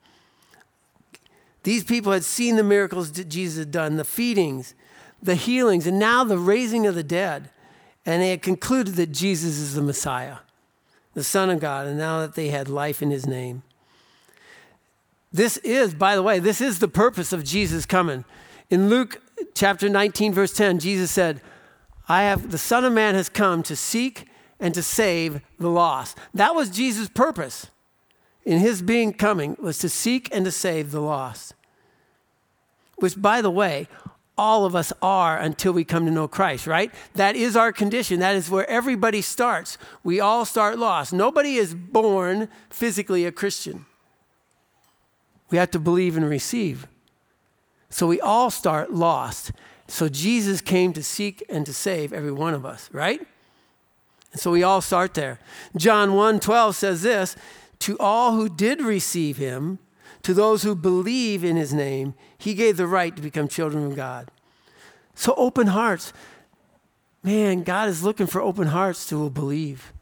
These 1.65 1.85
people 1.85 2.13
had 2.13 2.25
seen 2.25 2.57
the 2.57 2.63
miracles 2.63 3.11
that 3.13 3.29
Jesus 3.29 3.59
had 3.59 3.73
done, 3.73 3.97
the 3.97 4.05
feedings, 4.05 4.75
the 5.21 5.35
healings, 5.35 5.87
and 5.87 5.99
now 5.99 6.23
the 6.23 6.39
raising 6.39 6.87
of 6.87 6.95
the 6.95 7.03
dead. 7.03 7.51
And 8.05 8.23
they 8.23 8.31
had 8.31 8.41
concluded 8.41 8.95
that 8.95 9.11
Jesus 9.11 9.59
is 9.59 9.75
the 9.75 9.83
Messiah, 9.83 10.39
the 11.15 11.25
Son 11.25 11.51
of 11.51 11.59
God, 11.59 11.89
and 11.89 11.99
now 11.99 12.21
that 12.21 12.37
they 12.37 12.49
had 12.49 12.69
life 12.69 13.03
in 13.03 13.11
his 13.11 13.27
name. 13.27 13.65
This 15.33 15.57
is, 15.59 15.93
by 15.93 16.15
the 16.15 16.23
way, 16.23 16.39
this 16.39 16.61
is 16.61 16.79
the 16.79 16.89
purpose 16.89 17.33
of 17.33 17.43
Jesus 17.43 17.85
coming 17.85 18.25
in 18.71 18.89
Luke 18.89 19.23
chapter 19.55 19.89
19, 19.89 20.33
verse 20.33 20.53
10, 20.53 20.79
Jesus 20.81 21.11
said, 21.11 21.41
I 22.09 22.23
have 22.23 22.51
the 22.51 22.59
Son 22.59 22.85
of 22.85 22.93
Man 22.93 23.15
has 23.15 23.29
come 23.29 23.63
to 23.65 23.77
seek 23.77 24.27
and 24.59 24.75
to 24.75 24.83
save 24.83 25.41
the 25.59 25.71
lost. 25.71 26.17
That 26.35 26.55
was 26.55 26.71
Jesus' 26.71 27.09
purpose 27.09 27.71
in 28.47 28.61
his 28.61 28.81
being 28.81 29.13
coming 29.13 29.57
was 29.61 29.79
to 29.79 29.89
seek 29.89 30.29
and 30.33 30.45
to 30.45 30.53
save 30.53 30.93
the 30.93 31.01
lost. 31.01 31.53
Which, 32.97 33.21
by 33.21 33.43
the 33.43 33.51
way, 33.51 33.89
all 34.39 34.65
of 34.65 34.77
us 34.77 34.93
are 35.03 35.37
until 35.37 35.73
we 35.73 35.85
come 35.85 36.07
to 36.07 36.13
know 36.13 36.29
Christ, 36.29 36.67
right? 36.67 36.93
That 37.15 37.37
is 37.37 37.57
our 37.57 37.73
condition. 37.73 38.21
That 38.21 38.37
is 38.37 38.49
where 38.49 38.69
everybody 38.71 39.21
starts. 39.21 39.77
We 40.05 40.21
all 40.21 40.45
start 40.45 40.79
lost. 40.79 41.13
Nobody 41.13 41.57
is 41.57 41.75
born 41.75 42.49
physically 42.71 43.25
a 43.27 43.33
Christian. 43.33 43.85
We 45.51 45.59
have 45.59 45.71
to 45.73 45.79
believe 45.79 46.17
and 46.17 46.29
receive. 46.29 46.87
So 47.91 48.07
we 48.07 48.21
all 48.21 48.51
start 48.51 48.93
lost. 48.93 49.53
So 49.89 50.09
Jesus 50.09 50.61
came 50.61 50.93
to 50.93 51.03
seek 51.03 51.45
and 51.49 51.67
to 51.67 51.73
save 51.73 52.13
every 52.13 52.33
one 52.33 52.55
of 52.55 52.65
us, 52.65 52.89
right? 52.93 53.27
And 54.33 54.41
so 54.41 54.51
we 54.51 54.63
all 54.63 54.81
start 54.81 55.15
there. 55.15 55.39
John 55.77 56.15
1 56.15 56.41
12 56.41 56.77
says 56.77 57.03
this 57.03 57.37
To 57.81 57.99
all 57.99 58.33
who 58.33 58.49
did 58.49 58.81
receive 58.81 59.37
him, 59.37 59.79
to 60.23 60.35
those 60.35 60.63
who 60.63 60.75
believe 60.75 61.45
in 61.45 61.57
his 61.57 61.73
name, 61.73 62.15
he 62.37 62.55
gave 62.55 62.77
the 62.77 62.87
right 62.87 63.15
to 63.15 63.23
become 63.23 63.49
children 63.49 63.87
of 63.87 63.95
God. 63.95 64.31
So 65.15 65.35
open 65.37 65.69
hearts. 65.69 66.13
man, 67.23 67.63
God 67.63 67.89
is 67.89 68.03
looking 68.03 68.27
for 68.27 68.41
open 68.41 68.69
hearts 68.69 69.09
who 69.09 69.19
will 69.19 69.31
believe. 69.31 69.93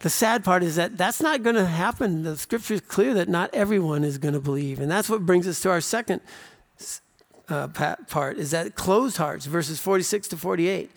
The 0.00 0.10
sad 0.10 0.44
part 0.44 0.62
is 0.62 0.76
that 0.76 0.98
that's 0.98 1.22
not 1.22 1.42
going 1.42 1.56
to 1.56 1.66
happen. 1.66 2.22
The 2.22 2.36
scripture 2.36 2.74
is 2.74 2.80
clear 2.82 3.14
that 3.14 3.28
not 3.28 3.54
everyone 3.54 4.04
is 4.04 4.18
going 4.18 4.34
to 4.34 4.40
believe. 4.40 4.78
And 4.78 4.90
that's 4.90 5.08
what 5.08 5.24
brings 5.24 5.48
us 5.48 5.60
to 5.62 5.70
our 5.70 5.80
second 5.80 6.20
uh, 7.48 7.68
part 7.68 8.38
is 8.38 8.50
that 8.50 8.74
closed 8.74 9.16
hearts, 9.16 9.46
verses 9.46 9.80
46 9.80 10.28
to 10.28 10.36
48. 10.36 10.90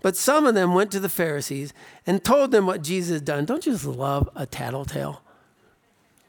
But 0.00 0.16
some 0.16 0.46
of 0.46 0.54
them 0.54 0.74
went 0.74 0.92
to 0.92 1.00
the 1.00 1.08
Pharisees 1.08 1.72
and 2.06 2.22
told 2.22 2.50
them 2.50 2.66
what 2.66 2.82
Jesus 2.82 3.14
had 3.14 3.24
done. 3.24 3.44
Don't 3.44 3.66
you 3.66 3.72
just 3.72 3.84
love 3.84 4.28
a 4.36 4.46
tattletale? 4.46 5.22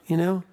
You 0.08 0.18
know? 0.18 0.44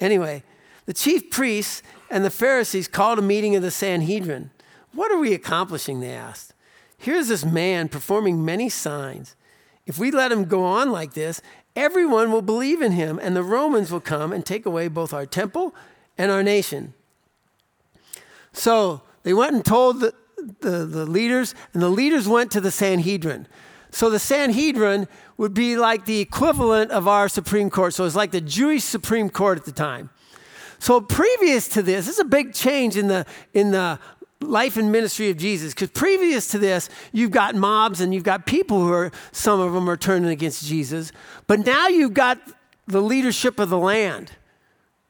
Anyway, 0.00 0.42
the 0.86 0.94
chief 0.94 1.30
priests 1.30 1.82
and 2.10 2.24
the 2.24 2.30
Pharisees 2.30 2.88
called 2.88 3.18
a 3.18 3.22
meeting 3.22 3.54
of 3.54 3.62
the 3.62 3.70
Sanhedrin. 3.70 4.50
What 4.92 5.12
are 5.12 5.18
we 5.18 5.34
accomplishing? 5.34 6.00
They 6.00 6.12
asked. 6.12 6.54
Here's 6.96 7.28
this 7.28 7.44
man 7.44 7.88
performing 7.88 8.44
many 8.44 8.68
signs. 8.68 9.36
If 9.86 9.98
we 9.98 10.10
let 10.10 10.32
him 10.32 10.44
go 10.44 10.64
on 10.64 10.90
like 10.90 11.12
this, 11.12 11.42
everyone 11.76 12.32
will 12.32 12.42
believe 12.42 12.80
in 12.80 12.92
him, 12.92 13.18
and 13.22 13.36
the 13.36 13.42
Romans 13.42 13.90
will 13.90 14.00
come 14.00 14.32
and 14.32 14.44
take 14.44 14.64
away 14.64 14.88
both 14.88 15.12
our 15.12 15.26
temple 15.26 15.74
and 16.16 16.30
our 16.30 16.42
nation. 16.42 16.94
So 18.52 19.02
they 19.22 19.34
went 19.34 19.54
and 19.54 19.64
told 19.64 20.00
the, 20.00 20.14
the, 20.60 20.84
the 20.86 21.06
leaders, 21.06 21.54
and 21.72 21.82
the 21.82 21.88
leaders 21.88 22.28
went 22.28 22.50
to 22.52 22.60
the 22.60 22.70
Sanhedrin. 22.70 23.46
So 23.90 24.10
the 24.10 24.18
Sanhedrin 24.18 25.06
would 25.36 25.54
be 25.54 25.76
like 25.76 26.04
the 26.04 26.20
equivalent 26.20 26.90
of 26.90 27.06
our 27.06 27.28
Supreme 27.28 27.70
Court. 27.70 27.94
So 27.94 28.04
it's 28.04 28.16
like 28.16 28.32
the 28.32 28.40
Jewish 28.40 28.82
Supreme 28.82 29.30
Court 29.30 29.58
at 29.58 29.64
the 29.64 29.72
time. 29.72 30.10
So 30.78 31.00
previous 31.00 31.68
to 31.68 31.82
this, 31.82 32.06
this 32.06 32.16
is 32.16 32.20
a 32.20 32.24
big 32.24 32.52
change 32.52 32.96
in 32.96 33.06
the 33.06 33.24
in 33.52 33.70
the 33.70 33.98
life 34.40 34.76
and 34.76 34.90
ministry 34.92 35.30
of 35.30 35.36
Jesus. 35.36 35.72
Because 35.72 35.90
previous 35.90 36.48
to 36.48 36.58
this, 36.58 36.90
you've 37.12 37.30
got 37.30 37.54
mobs 37.54 38.00
and 38.00 38.12
you've 38.12 38.24
got 38.24 38.46
people 38.46 38.80
who 38.84 38.92
are 38.92 39.12
some 39.32 39.60
of 39.60 39.72
them 39.72 39.88
are 39.88 39.96
turning 39.96 40.30
against 40.30 40.66
Jesus. 40.66 41.12
But 41.46 41.60
now 41.60 41.88
you've 41.88 42.14
got 42.14 42.38
the 42.86 43.00
leadership 43.00 43.58
of 43.58 43.70
the 43.70 43.78
land 43.78 44.32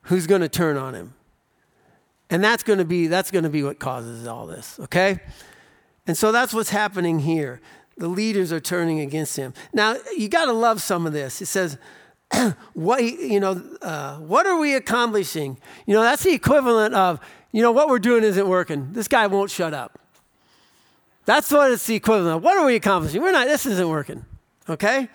who's 0.03 0.27
going 0.27 0.43
to 0.43 0.49
turn 0.49 0.77
on 0.77 0.95
him. 0.95 1.15
And 2.35 2.43
that's 2.43 2.65
going 2.65 2.81
to 2.81 2.85
be 2.85 3.07
that's 3.07 3.31
going 3.31 3.45
to 3.45 3.49
be 3.49 3.63
what 3.63 3.79
causes 3.79 4.27
all 4.27 4.49
this, 4.49 4.81
okay? 4.81 5.21
And 6.05 6.19
so 6.19 6.33
that's 6.33 6.53
what's 6.53 6.71
happening 6.71 7.21
here. 7.21 7.61
The 7.97 8.09
leaders 8.09 8.51
are 8.53 8.59
turning 8.59 8.99
against 8.99 9.37
him. 9.37 9.55
Now, 9.73 9.99
you 10.17 10.29
got 10.29 10.47
to 10.47 10.53
love 10.53 10.83
some 10.83 11.07
of 11.07 11.13
this. 11.13 11.41
It 11.41 11.47
says, 11.47 11.79
what, 12.75 13.05
you 13.05 13.39
know, 13.39 13.63
uh, 13.81 14.17
what 14.17 14.49
are 14.49 14.59
we 14.59 14.75
accomplishing? 14.75 15.59
You 15.87 15.95
know, 15.95 16.03
that's 16.03 16.25
the 16.25 16.33
equivalent 16.33 16.93
of, 16.97 17.21
you 17.53 17.63
know, 17.63 17.71
what 17.71 17.87
we're 17.87 18.01
doing 18.01 18.25
isn't 18.25 18.49
working. 18.49 18.93
This 18.95 19.07
guy 19.07 19.29
won't 19.29 19.53
shut 19.53 19.73
up. 19.73 20.01
That's 21.27 21.53
what 21.53 21.71
it's 21.71 21.87
the 21.87 21.95
equivalent 21.95 22.39
of. 22.39 22.43
What 22.43 22.59
are 22.59 22.67
we 22.67 22.75
accomplishing? 22.75 23.23
We're 23.23 23.31
not, 23.31 23.47
this 23.47 23.65
isn't 23.65 23.89
working, 23.89 24.25
okay? 24.69 25.09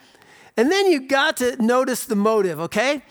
And 0.56 0.72
then 0.72 0.90
you 0.90 1.06
got 1.06 1.36
to 1.38 1.62
notice 1.62 2.06
the 2.06 2.16
motive, 2.16 2.62
okay? 2.62 3.04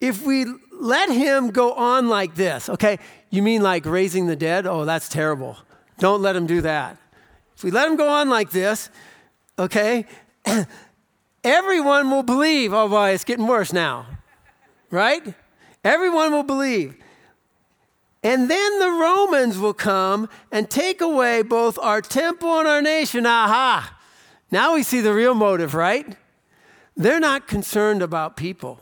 If 0.00 0.24
we 0.24 0.46
let 0.82 1.10
him 1.10 1.50
go 1.50 1.72
on 1.74 2.08
like 2.08 2.34
this, 2.34 2.68
okay? 2.68 2.98
You 3.30 3.40
mean 3.40 3.62
like 3.62 3.86
raising 3.86 4.26
the 4.26 4.34
dead? 4.34 4.66
Oh, 4.66 4.84
that's 4.84 5.08
terrible. 5.08 5.56
Don't 5.98 6.20
let 6.20 6.34
him 6.34 6.46
do 6.46 6.60
that. 6.62 6.98
If 7.56 7.62
we 7.62 7.70
let 7.70 7.88
him 7.88 7.96
go 7.96 8.08
on 8.08 8.28
like 8.28 8.50
this, 8.50 8.90
okay, 9.58 10.06
everyone 11.44 12.10
will 12.10 12.24
believe. 12.24 12.72
Oh 12.72 12.88
boy, 12.88 13.10
it's 13.10 13.22
getting 13.22 13.46
worse 13.46 13.72
now, 13.72 14.06
right? 14.90 15.34
Everyone 15.84 16.32
will 16.32 16.42
believe. 16.42 16.96
And 18.24 18.50
then 18.50 18.78
the 18.80 18.90
Romans 18.90 19.58
will 19.58 19.74
come 19.74 20.28
and 20.50 20.68
take 20.68 21.00
away 21.00 21.42
both 21.42 21.78
our 21.78 22.00
temple 22.00 22.58
and 22.58 22.66
our 22.66 22.82
nation. 22.82 23.24
Aha! 23.24 23.96
Now 24.50 24.74
we 24.74 24.82
see 24.82 25.00
the 25.00 25.14
real 25.14 25.34
motive, 25.34 25.74
right? 25.74 26.16
They're 26.96 27.20
not 27.20 27.46
concerned 27.46 28.02
about 28.02 28.36
people. 28.36 28.80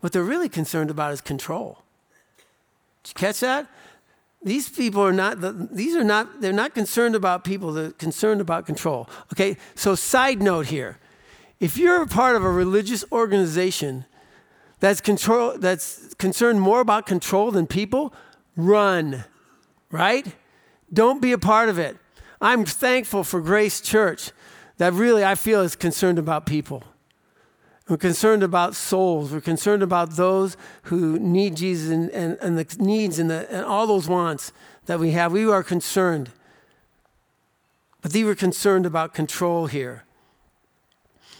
What 0.00 0.12
they're 0.12 0.22
really 0.22 0.48
concerned 0.48 0.90
about 0.90 1.12
is 1.12 1.20
control. 1.20 1.82
Did 3.02 3.10
you 3.10 3.14
catch 3.14 3.40
that? 3.40 3.66
These 4.42 4.68
people 4.68 5.02
are 5.02 5.12
not, 5.12 5.40
these 5.74 5.96
are 5.96 6.04
not, 6.04 6.40
they're 6.40 6.52
not 6.52 6.74
concerned 6.74 7.14
about 7.14 7.42
people, 7.42 7.72
they're 7.72 7.90
concerned 7.90 8.40
about 8.40 8.66
control. 8.66 9.08
Okay, 9.32 9.56
so 9.74 9.94
side 9.94 10.40
note 10.40 10.66
here. 10.66 10.98
If 11.58 11.76
you're 11.78 12.02
a 12.02 12.06
part 12.06 12.36
of 12.36 12.44
a 12.44 12.50
religious 12.50 13.04
organization 13.10 14.04
that's, 14.78 15.00
control, 15.00 15.56
that's 15.58 16.14
concerned 16.14 16.60
more 16.60 16.80
about 16.80 17.06
control 17.06 17.50
than 17.50 17.66
people, 17.66 18.12
run, 18.56 19.24
right? 19.90 20.34
Don't 20.92 21.22
be 21.22 21.32
a 21.32 21.38
part 21.38 21.68
of 21.68 21.78
it. 21.78 21.96
I'm 22.40 22.64
thankful 22.64 23.24
for 23.24 23.40
Grace 23.40 23.80
Church 23.80 24.32
that 24.76 24.92
really 24.92 25.24
I 25.24 25.34
feel 25.34 25.62
is 25.62 25.74
concerned 25.74 26.18
about 26.18 26.44
people. 26.44 26.84
We're 27.88 27.96
concerned 27.96 28.42
about 28.42 28.74
souls. 28.74 29.30
We're 29.30 29.40
concerned 29.40 29.82
about 29.82 30.16
those 30.16 30.56
who 30.84 31.18
need 31.18 31.56
Jesus 31.56 31.90
and, 31.90 32.10
and, 32.10 32.36
and 32.40 32.58
the 32.58 32.76
needs 32.82 33.18
and, 33.18 33.30
the, 33.30 33.46
and 33.50 33.64
all 33.64 33.86
those 33.86 34.08
wants 34.08 34.52
that 34.86 34.98
we 34.98 35.12
have. 35.12 35.32
We 35.32 35.48
are 35.48 35.62
concerned. 35.62 36.30
But 38.02 38.12
they 38.12 38.24
were 38.24 38.34
concerned 38.34 38.86
about 38.86 39.14
control 39.14 39.66
here. 39.66 40.04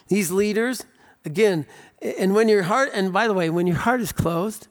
These 0.08 0.30
leaders, 0.30 0.84
again, 1.24 1.66
and 2.00 2.32
when 2.34 2.48
your 2.48 2.62
heart, 2.62 2.90
and 2.94 3.12
by 3.12 3.26
the 3.26 3.34
way, 3.34 3.50
when 3.50 3.66
your 3.66 3.76
heart 3.76 4.00
is 4.00 4.12
closed, 4.12 4.68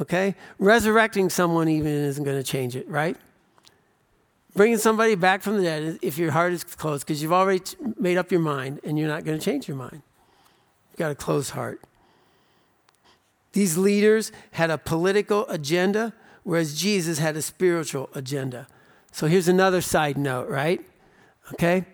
okay, 0.00 0.34
resurrecting 0.58 1.28
someone 1.28 1.68
even 1.68 1.92
isn't 1.92 2.24
going 2.24 2.38
to 2.38 2.42
change 2.42 2.74
it, 2.74 2.88
right? 2.88 3.18
Bringing 4.54 4.78
somebody 4.78 5.14
back 5.14 5.42
from 5.42 5.58
the 5.58 5.62
dead, 5.62 5.98
if 6.00 6.16
your 6.16 6.30
heart 6.30 6.54
is 6.54 6.64
closed, 6.64 7.06
because 7.06 7.22
you've 7.22 7.34
already 7.34 7.62
made 7.98 8.16
up 8.16 8.30
your 8.30 8.40
mind 8.40 8.80
and 8.82 8.98
you're 8.98 9.08
not 9.08 9.24
going 9.24 9.38
to 9.38 9.44
change 9.44 9.68
your 9.68 9.76
mind. 9.76 10.00
Got 10.96 11.10
a 11.10 11.14
closed 11.14 11.50
heart. 11.50 11.80
These 13.52 13.78
leaders 13.78 14.32
had 14.52 14.70
a 14.70 14.78
political 14.78 15.46
agenda, 15.48 16.12
whereas 16.42 16.78
Jesus 16.78 17.18
had 17.18 17.36
a 17.36 17.42
spiritual 17.42 18.10
agenda. 18.14 18.66
So 19.12 19.26
here's 19.26 19.48
another 19.48 19.80
side 19.80 20.18
note, 20.18 20.48
right? 20.48 20.80
Okay? 21.54 21.86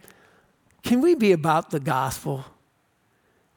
Can 0.83 1.01
we 1.01 1.15
be 1.15 1.31
about 1.33 1.71
the 1.71 1.79
gospel? 1.79 2.45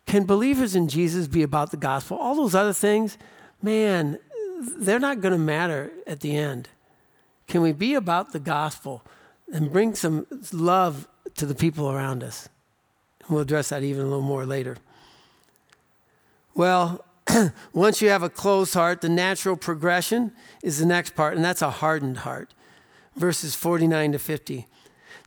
Can 0.06 0.26
believers 0.26 0.76
in 0.76 0.88
Jesus 0.88 1.28
be 1.28 1.42
about 1.42 1.72
the 1.72 1.78
gospel? 1.78 2.18
All 2.18 2.36
those 2.36 2.54
other 2.54 2.74
things, 2.74 3.18
man, 3.62 4.20
they're 4.78 5.00
not 5.00 5.22
going 5.22 5.32
to 5.32 5.40
matter 5.40 5.92
at 6.06 6.20
the 6.20 6.36
end. 6.36 6.70
Can 7.48 7.62
we 7.62 7.72
be 7.72 7.96
about 7.96 8.32
the 8.32 8.40
gospel 8.40 9.04
and 9.52 9.72
bring 9.72 9.96
some 9.96 10.28
love 10.54 11.08
to 11.36 11.46
the 11.46 11.56
people 11.56 11.92
around 11.92 12.24
us? 12.24 12.50
We'll 13.30 13.42
address 13.42 13.70
that 13.70 13.82
even 13.82 14.04
a 14.04 14.08
little 14.08 14.22
more 14.22 14.46
later. 14.46 14.78
Well, 16.56 17.06
once 17.74 18.02
you 18.02 18.10
have 18.10 18.24
a 18.24 18.30
closed 18.30 18.74
heart, 18.74 19.02
the 19.02 19.10
natural 19.10 19.58
progression 19.58 20.32
is 20.64 20.80
the 20.80 20.86
next 20.86 21.16
part, 21.16 21.36
and 21.36 21.44
that's 21.44 21.62
a 21.62 21.70
hardened 21.70 22.20
heart. 22.20 22.54
Verses 23.16 23.56
49 23.56 24.14
to 24.14 24.20
50. 24.20 24.68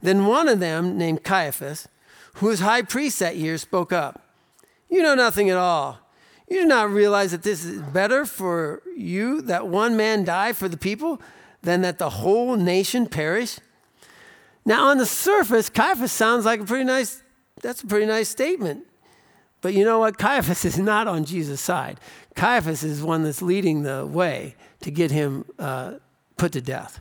Then 0.00 0.26
one 0.26 0.48
of 0.48 0.58
them, 0.58 0.96
named 0.96 1.24
Caiaphas, 1.24 1.86
who 2.34 2.46
was 2.46 2.60
high 2.60 2.82
priest 2.82 3.18
that 3.18 3.36
year, 3.36 3.58
spoke 3.58 3.92
up. 3.92 4.22
You 4.88 5.02
know 5.02 5.14
nothing 5.14 5.50
at 5.50 5.56
all. 5.56 5.98
You 6.48 6.62
do 6.62 6.66
not 6.66 6.90
realize 6.90 7.32
that 7.32 7.42
this 7.42 7.64
is 7.64 7.82
better 7.82 8.24
for 8.24 8.82
you 8.96 9.42
that 9.42 9.68
one 9.68 9.96
man 9.96 10.24
die 10.24 10.54
for 10.54 10.68
the 10.68 10.78
people 10.78 11.20
than 11.62 11.82
that 11.82 11.98
the 11.98 12.10
whole 12.10 12.56
nation 12.56 13.06
perish? 13.06 13.58
Now, 14.64 14.86
on 14.86 14.98
the 14.98 15.06
surface, 15.06 15.68
Caiaphas 15.68 16.12
sounds 16.12 16.46
like 16.46 16.60
a 16.60 16.64
pretty 16.64 16.84
nice, 16.84 17.22
that's 17.60 17.82
a 17.82 17.86
pretty 17.86 18.06
nice 18.06 18.30
statement. 18.30 18.86
But 19.60 19.74
you 19.74 19.84
know 19.84 19.98
what? 19.98 20.18
Caiaphas 20.18 20.64
is 20.64 20.78
not 20.78 21.08
on 21.08 21.24
Jesus' 21.24 21.60
side. 21.60 21.98
Caiaphas 22.36 22.84
is 22.84 23.02
one 23.02 23.24
that's 23.24 23.42
leading 23.42 23.82
the 23.82 24.06
way 24.06 24.54
to 24.80 24.90
get 24.90 25.10
him 25.10 25.44
uh, 25.58 25.94
put 26.36 26.52
to 26.52 26.60
death. 26.60 27.00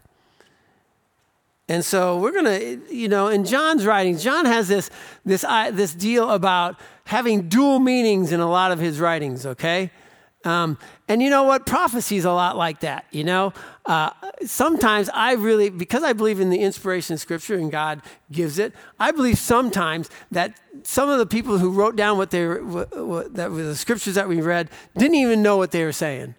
And 1.69 1.83
so 1.83 2.17
we're 2.17 2.31
going 2.31 2.45
to, 2.45 2.95
you 2.95 3.09
know, 3.09 3.27
in 3.27 3.43
John's 3.43 3.85
writings, 3.85 4.23
John 4.23 4.45
has 4.45 4.67
this, 4.69 4.89
this, 5.25 5.41
this 5.73 5.93
deal 5.93 6.31
about 6.31 6.79
having 7.05 7.49
dual 7.49 7.79
meanings 7.79 8.31
in 8.31 8.39
a 8.39 8.49
lot 8.49 8.71
of 8.71 8.79
his 8.79 8.99
writings, 8.99 9.45
okay? 9.45 9.91
Um, 10.47 10.77
and 11.09 11.21
you 11.21 11.29
know 11.29 11.43
what? 11.43 11.65
Prophecy 11.65 12.15
is 12.15 12.23
a 12.23 12.31
lot 12.31 12.55
like 12.55 12.79
that. 12.79 13.05
You 13.11 13.25
know, 13.25 13.53
uh, 13.85 14.11
sometimes 14.45 15.09
I 15.13 15.33
really, 15.33 15.69
because 15.69 16.03
I 16.03 16.13
believe 16.13 16.39
in 16.39 16.49
the 16.49 16.59
inspiration 16.59 17.15
of 17.15 17.19
Scripture 17.19 17.55
and 17.55 17.69
God 17.69 18.01
gives 18.31 18.57
it, 18.57 18.73
I 18.97 19.11
believe 19.11 19.37
sometimes 19.37 20.09
that 20.31 20.57
some 20.83 21.09
of 21.09 21.19
the 21.19 21.25
people 21.25 21.57
who 21.57 21.71
wrote 21.71 21.97
down 21.97 22.17
what 22.17 22.31
they 22.31 22.45
were, 22.45 22.63
what, 22.63 23.07
what, 23.07 23.33
that 23.35 23.51
were 23.51 23.63
the 23.63 23.75
scriptures 23.75 24.15
that 24.15 24.29
we 24.29 24.41
read 24.41 24.69
didn't 24.97 25.15
even 25.15 25.43
know 25.43 25.57
what 25.57 25.71
they 25.71 25.83
were 25.83 25.91
saying. 25.91 26.35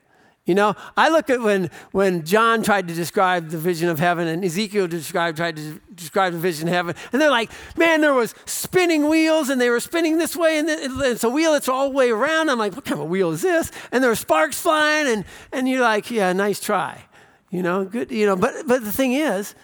You 0.48 0.54
know, 0.54 0.74
I 0.96 1.10
look 1.10 1.28
at 1.28 1.42
when, 1.42 1.70
when 1.92 2.24
John 2.24 2.62
tried 2.62 2.88
to 2.88 2.94
describe 2.94 3.50
the 3.50 3.58
vision 3.58 3.90
of 3.90 3.98
heaven 3.98 4.26
and 4.26 4.42
Ezekiel 4.42 4.88
described, 4.88 5.36
tried 5.36 5.56
to 5.56 5.78
describe 5.94 6.32
the 6.32 6.38
vision 6.38 6.68
of 6.68 6.72
heaven, 6.72 6.94
and 7.12 7.20
they're 7.20 7.30
like, 7.30 7.50
man, 7.76 8.00
there 8.00 8.14
was 8.14 8.34
spinning 8.46 9.10
wheels 9.10 9.50
and 9.50 9.60
they 9.60 9.68
were 9.68 9.78
spinning 9.78 10.16
this 10.16 10.34
way 10.34 10.58
and 10.58 10.66
it's 10.70 11.22
a 11.22 11.28
wheel 11.28 11.52
that's 11.52 11.68
all 11.68 11.90
the 11.90 11.94
way 11.94 12.10
around. 12.10 12.48
I'm 12.48 12.58
like, 12.58 12.74
what 12.74 12.86
kind 12.86 12.98
of 12.98 13.08
wheel 13.08 13.30
is 13.32 13.42
this? 13.42 13.70
And 13.92 14.02
there 14.02 14.10
were 14.10 14.16
sparks 14.16 14.58
flying 14.58 15.06
and, 15.06 15.24
and 15.52 15.68
you're 15.68 15.82
like, 15.82 16.10
yeah, 16.10 16.32
nice 16.32 16.60
try. 16.60 17.04
You 17.50 17.62
know, 17.62 17.84
good, 17.84 18.10
you 18.10 18.24
know, 18.24 18.34
but, 18.34 18.66
but 18.66 18.82
the 18.82 18.92
thing 18.92 19.12
is, 19.12 19.54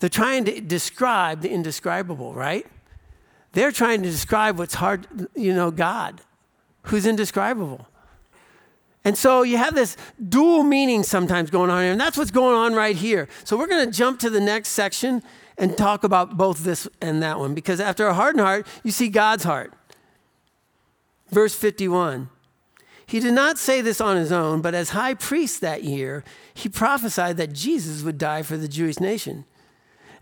They're 0.00 0.10
trying 0.10 0.44
to 0.44 0.60
describe 0.60 1.40
the 1.40 1.48
indescribable, 1.48 2.34
right? 2.34 2.66
They're 3.52 3.72
trying 3.72 4.02
to 4.02 4.10
describe 4.10 4.58
what's 4.58 4.74
hard, 4.74 5.06
you 5.34 5.54
know, 5.54 5.70
God, 5.70 6.20
who's 6.82 7.06
indescribable. 7.06 7.88
And 9.06 9.16
so 9.16 9.44
you 9.44 9.56
have 9.56 9.76
this 9.76 9.96
dual 10.28 10.64
meaning 10.64 11.04
sometimes 11.04 11.48
going 11.48 11.70
on 11.70 11.80
here, 11.80 11.92
and 11.92 12.00
that's 12.00 12.18
what's 12.18 12.32
going 12.32 12.56
on 12.56 12.74
right 12.74 12.96
here. 12.96 13.28
So 13.44 13.56
we're 13.56 13.68
going 13.68 13.86
to 13.86 13.96
jump 13.96 14.18
to 14.18 14.30
the 14.30 14.40
next 14.40 14.70
section 14.70 15.22
and 15.56 15.78
talk 15.78 16.02
about 16.02 16.36
both 16.36 16.64
this 16.64 16.88
and 17.00 17.22
that 17.22 17.38
one, 17.38 17.54
because 17.54 17.78
after 17.78 18.08
a 18.08 18.14
hardened 18.14 18.44
heart, 18.44 18.66
you 18.82 18.90
see 18.90 19.08
God's 19.08 19.44
heart. 19.44 19.72
Verse 21.30 21.54
51. 21.54 22.30
He 23.06 23.20
did 23.20 23.32
not 23.32 23.58
say 23.58 23.80
this 23.80 24.00
on 24.00 24.16
his 24.16 24.32
own, 24.32 24.60
but 24.60 24.74
as 24.74 24.90
high 24.90 25.14
priest 25.14 25.60
that 25.60 25.84
year, 25.84 26.24
he 26.52 26.68
prophesied 26.68 27.36
that 27.36 27.52
Jesus 27.52 28.02
would 28.02 28.18
die 28.18 28.42
for 28.42 28.56
the 28.56 28.66
Jewish 28.66 28.98
nation. 28.98 29.44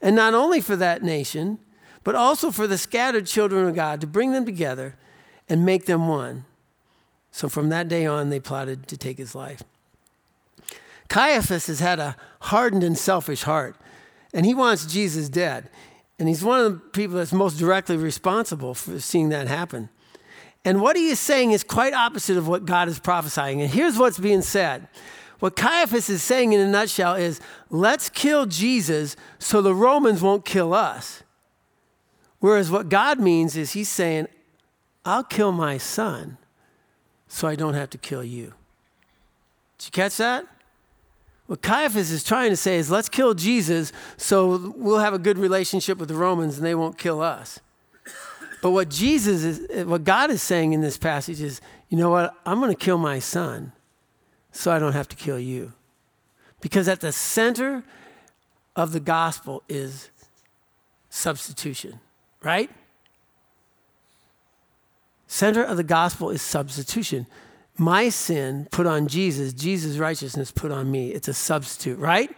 And 0.02 0.14
not 0.14 0.34
only 0.34 0.60
for 0.60 0.76
that 0.76 1.02
nation, 1.02 1.58
but 2.02 2.14
also 2.14 2.50
for 2.50 2.66
the 2.66 2.76
scattered 2.76 3.24
children 3.24 3.66
of 3.66 3.74
God 3.74 4.02
to 4.02 4.06
bring 4.06 4.32
them 4.32 4.44
together 4.44 4.94
and 5.48 5.64
make 5.64 5.86
them 5.86 6.06
one. 6.06 6.44
So 7.34 7.48
from 7.48 7.68
that 7.70 7.88
day 7.88 8.06
on, 8.06 8.30
they 8.30 8.38
plotted 8.38 8.86
to 8.86 8.96
take 8.96 9.18
his 9.18 9.34
life. 9.34 9.64
Caiaphas 11.08 11.66
has 11.66 11.80
had 11.80 11.98
a 11.98 12.14
hardened 12.42 12.84
and 12.84 12.96
selfish 12.96 13.42
heart, 13.42 13.74
and 14.32 14.46
he 14.46 14.54
wants 14.54 14.86
Jesus 14.86 15.28
dead. 15.28 15.68
And 16.16 16.28
he's 16.28 16.44
one 16.44 16.60
of 16.60 16.72
the 16.72 16.78
people 16.78 17.16
that's 17.16 17.32
most 17.32 17.58
directly 17.58 17.96
responsible 17.96 18.72
for 18.72 19.00
seeing 19.00 19.30
that 19.30 19.48
happen. 19.48 19.88
And 20.64 20.80
what 20.80 20.94
he 20.94 21.08
is 21.08 21.18
saying 21.18 21.50
is 21.50 21.64
quite 21.64 21.92
opposite 21.92 22.36
of 22.36 22.46
what 22.46 22.66
God 22.66 22.86
is 22.86 23.00
prophesying. 23.00 23.60
And 23.60 23.68
here's 23.68 23.98
what's 23.98 24.20
being 24.20 24.42
said. 24.42 24.86
What 25.40 25.56
Caiaphas 25.56 26.08
is 26.08 26.22
saying 26.22 26.52
in 26.52 26.60
a 26.60 26.68
nutshell 26.68 27.16
is 27.16 27.40
let's 27.68 28.08
kill 28.10 28.46
Jesus 28.46 29.16
so 29.40 29.60
the 29.60 29.74
Romans 29.74 30.22
won't 30.22 30.44
kill 30.44 30.72
us. 30.72 31.24
Whereas 32.38 32.70
what 32.70 32.88
God 32.88 33.18
means 33.18 33.56
is 33.56 33.72
he's 33.72 33.88
saying, 33.88 34.28
I'll 35.04 35.24
kill 35.24 35.50
my 35.50 35.78
son 35.78 36.38
so 37.28 37.48
I 37.48 37.54
don't 37.54 37.74
have 37.74 37.90
to 37.90 37.98
kill 37.98 38.24
you. 38.24 38.54
Did 39.78 39.86
you 39.86 39.90
catch 39.92 40.16
that? 40.18 40.46
What 41.46 41.60
Caiaphas 41.60 42.10
is 42.10 42.24
trying 42.24 42.50
to 42.50 42.56
say 42.56 42.76
is 42.76 42.90
let's 42.90 43.08
kill 43.08 43.34
Jesus 43.34 43.92
so 44.16 44.72
we'll 44.76 45.00
have 45.00 45.12
a 45.12 45.18
good 45.18 45.36
relationship 45.36 45.98
with 45.98 46.08
the 46.08 46.14
Romans 46.14 46.56
and 46.56 46.66
they 46.66 46.74
won't 46.74 46.96
kill 46.96 47.20
us. 47.20 47.60
But 48.62 48.70
what 48.70 48.88
Jesus 48.88 49.44
is, 49.44 49.84
what 49.84 50.04
God 50.04 50.30
is 50.30 50.42
saying 50.42 50.72
in 50.72 50.80
this 50.80 50.96
passage 50.96 51.42
is, 51.42 51.60
you 51.90 51.98
know 51.98 52.08
what? 52.08 52.34
I'm 52.46 52.60
going 52.60 52.72
to 52.72 52.78
kill 52.78 52.96
my 52.96 53.18
son 53.18 53.72
so 54.52 54.72
I 54.72 54.78
don't 54.78 54.94
have 54.94 55.08
to 55.08 55.16
kill 55.16 55.38
you. 55.38 55.74
Because 56.62 56.88
at 56.88 57.02
the 57.02 57.12
center 57.12 57.84
of 58.74 58.92
the 58.92 59.00
gospel 59.00 59.62
is 59.68 60.08
substitution, 61.10 62.00
right? 62.42 62.70
Center 65.34 65.64
of 65.64 65.76
the 65.76 65.82
gospel 65.82 66.30
is 66.30 66.40
substitution. 66.42 67.26
My 67.76 68.08
sin 68.08 68.68
put 68.70 68.86
on 68.86 69.08
Jesus, 69.08 69.52
Jesus' 69.52 69.98
righteousness 69.98 70.52
put 70.52 70.70
on 70.70 70.92
me. 70.92 71.10
It's 71.10 71.26
a 71.26 71.34
substitute, 71.34 71.98
right? 71.98 72.30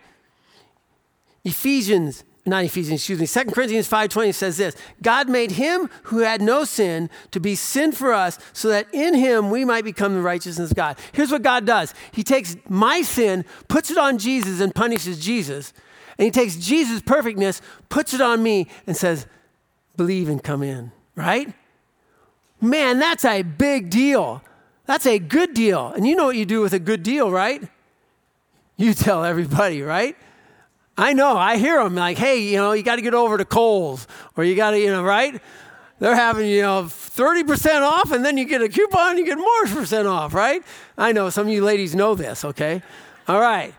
Ephesians 1.44 2.24
not 2.46 2.64
Ephesians, 2.64 3.00
excuse 3.00 3.18
me, 3.18 3.26
2 3.26 3.50
Corinthians 3.50 3.90
5.20 3.90 4.32
says 4.32 4.56
this, 4.56 4.76
God 5.02 5.28
made 5.28 5.50
him 5.50 5.90
who 6.04 6.20
had 6.20 6.40
no 6.40 6.64
sin 6.64 7.10
to 7.32 7.40
be 7.40 7.56
sin 7.56 7.90
for 7.90 8.14
us 8.14 8.38
so 8.52 8.68
that 8.68 8.86
in 8.94 9.14
him 9.14 9.50
we 9.50 9.64
might 9.64 9.82
become 9.82 10.14
the 10.14 10.22
righteousness 10.22 10.70
of 10.70 10.76
God. 10.76 10.96
Here's 11.10 11.32
what 11.32 11.42
God 11.42 11.66
does. 11.66 11.92
He 12.12 12.22
takes 12.22 12.56
my 12.68 13.02
sin, 13.02 13.44
puts 13.66 13.90
it 13.90 13.98
on 13.98 14.16
Jesus 14.16 14.60
and 14.60 14.72
punishes 14.72 15.18
Jesus. 15.18 15.72
And 16.16 16.24
he 16.24 16.30
takes 16.30 16.54
Jesus' 16.54 17.02
perfectness, 17.02 17.60
puts 17.88 18.14
it 18.14 18.20
on 18.20 18.44
me 18.44 18.68
and 18.86 18.96
says, 18.96 19.26
believe 19.96 20.28
and 20.28 20.40
come 20.40 20.62
in, 20.62 20.92
right? 21.16 21.52
Man, 22.60 22.98
that's 22.98 23.24
a 23.24 23.42
big 23.42 23.90
deal. 23.90 24.42
That's 24.86 25.06
a 25.06 25.18
good 25.18 25.54
deal. 25.54 25.88
And 25.88 26.06
you 26.06 26.16
know 26.16 26.26
what 26.26 26.36
you 26.36 26.46
do 26.46 26.60
with 26.60 26.72
a 26.72 26.78
good 26.78 27.02
deal, 27.02 27.30
right? 27.30 27.62
You 28.76 28.94
tell 28.94 29.24
everybody, 29.24 29.82
right? 29.82 30.16
I 30.98 31.12
know, 31.12 31.36
I 31.36 31.58
hear 31.58 31.82
them 31.82 31.94
like, 31.94 32.16
hey, 32.16 32.38
you 32.38 32.56
know, 32.56 32.72
you 32.72 32.82
got 32.82 32.96
to 32.96 33.02
get 33.02 33.12
over 33.12 33.36
to 33.36 33.44
Kohl's 33.44 34.06
or 34.36 34.44
you 34.44 34.54
got 34.56 34.70
to, 34.70 34.78
you 34.78 34.90
know, 34.90 35.02
right? 35.02 35.40
They're 35.98 36.14
having, 36.14 36.46
you 36.46 36.62
know, 36.62 36.84
30% 36.84 37.82
off 37.82 38.12
and 38.12 38.24
then 38.24 38.38
you 38.38 38.46
get 38.46 38.62
a 38.62 38.68
coupon, 38.68 39.18
you 39.18 39.24
get 39.26 39.36
more 39.38 39.66
percent 39.66 40.06
off, 40.06 40.32
right? 40.32 40.62
I 40.96 41.12
know 41.12 41.28
some 41.28 41.48
of 41.48 41.52
you 41.52 41.64
ladies 41.64 41.94
know 41.94 42.14
this, 42.14 42.44
okay? 42.44 42.82
All 43.28 43.40
right. 43.40 43.74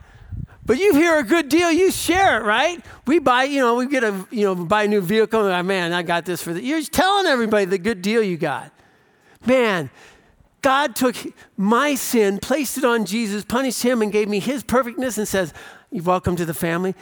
But 0.65 0.79
you 0.79 0.93
hear 0.93 1.17
a 1.17 1.23
good 1.23 1.47
deal, 1.47 1.71
you 1.71 1.91
share 1.91 2.41
it, 2.41 2.43
right? 2.43 2.83
We 3.05 3.19
buy, 3.19 3.45
you 3.45 3.61
know, 3.61 3.75
we 3.75 3.87
get 3.87 4.03
a, 4.03 4.27
you 4.29 4.43
know, 4.43 4.53
buy 4.53 4.83
a 4.83 4.87
new 4.87 4.99
vehicle, 4.99 5.47
and 5.47 5.67
man, 5.67 5.93
I 5.93 6.03
got 6.03 6.25
this 6.25 6.41
for 6.41 6.53
the, 6.53 6.61
you're 6.61 6.81
telling 6.83 7.25
everybody 7.25 7.65
the 7.65 7.77
good 7.77 8.01
deal 8.01 8.21
you 8.21 8.35
got. 8.35 8.73
Man, 9.47 9.89
God 10.61 10.95
took 10.95 11.15
my 11.55 11.95
sin, 11.95 12.39
placed 12.39 12.77
it 12.77 12.83
on 12.83 13.05
Jesus, 13.05 13.45
punished 13.45 13.81
him, 13.81 14.01
and 14.01 14.11
gave 14.11 14.27
me 14.27 14.39
his 14.39 14.61
perfectness 14.61 15.17
and 15.17 15.25
says, 15.25 15.53
You're 15.89 16.03
welcome 16.03 16.35
to 16.35 16.45
the 16.45 16.53
family, 16.53 16.93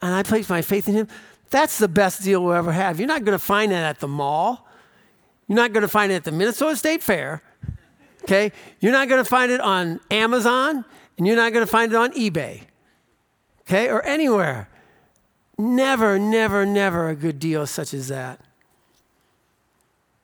and 0.00 0.14
I 0.14 0.22
place 0.22 0.48
my 0.48 0.62
faith 0.62 0.88
in 0.88 0.94
him. 0.94 1.08
That's 1.50 1.78
the 1.78 1.88
best 1.88 2.22
deal 2.22 2.44
we'll 2.44 2.52
ever 2.52 2.70
have. 2.70 3.00
You're 3.00 3.08
not 3.08 3.24
going 3.24 3.36
to 3.36 3.44
find 3.44 3.72
that 3.72 3.82
at 3.82 3.98
the 3.98 4.06
mall. 4.06 4.68
You're 5.48 5.56
not 5.56 5.72
going 5.72 5.82
to 5.82 5.88
find 5.88 6.12
it 6.12 6.14
at 6.14 6.24
the 6.24 6.30
Minnesota 6.30 6.76
State 6.76 7.02
Fair. 7.02 7.42
Okay? 8.22 8.52
You're 8.78 8.92
not 8.92 9.08
going 9.08 9.22
to 9.22 9.28
find 9.28 9.50
it 9.50 9.60
on 9.60 9.98
Amazon, 10.12 10.84
and 11.18 11.26
you're 11.26 11.34
not 11.34 11.52
going 11.52 11.66
to 11.66 11.70
find 11.70 11.90
it 11.90 11.96
on 11.96 12.12
eBay. 12.12 12.62
Okay? 13.62 13.88
Or 13.88 14.04
anywhere. 14.04 14.68
Never, 15.58 16.20
never, 16.20 16.64
never 16.64 17.08
a 17.08 17.16
good 17.16 17.40
deal 17.40 17.66
such 17.66 17.92
as 17.92 18.06
that. 18.08 18.40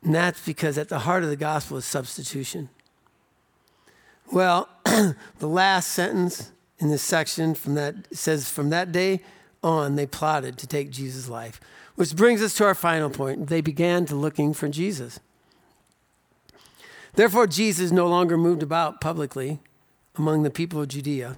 And 0.06 0.14
that's 0.14 0.40
because 0.40 0.78
at 0.78 0.88
the 0.88 1.00
heart 1.00 1.24
of 1.24 1.30
the 1.30 1.36
gospel 1.36 1.78
is 1.78 1.84
substitution. 1.84 2.68
Well, 4.30 4.68
the 4.84 5.16
last 5.48 5.88
sentence 5.88 6.52
in 6.78 6.90
this 6.90 7.02
section 7.02 7.56
from 7.56 7.74
that 7.74 8.14
says 8.16 8.48
from 8.48 8.70
that 8.70 8.92
day 8.92 9.22
on 9.64 9.96
they 9.96 10.06
plotted 10.06 10.58
to 10.58 10.66
take 10.68 10.92
Jesus' 10.92 11.28
life. 11.28 11.60
Which 11.96 12.14
brings 12.14 12.40
us 12.40 12.54
to 12.54 12.64
our 12.66 12.74
final 12.76 13.10
point. 13.10 13.48
They 13.48 13.60
began 13.60 14.06
to 14.06 14.14
looking 14.14 14.54
for 14.54 14.68
Jesus. 14.68 15.18
Therefore 17.14 17.48
Jesus 17.48 17.90
no 17.90 18.06
longer 18.06 18.36
moved 18.36 18.62
about 18.62 19.00
publicly 19.00 19.58
among 20.14 20.44
the 20.44 20.50
people 20.50 20.80
of 20.80 20.86
Judea. 20.86 21.36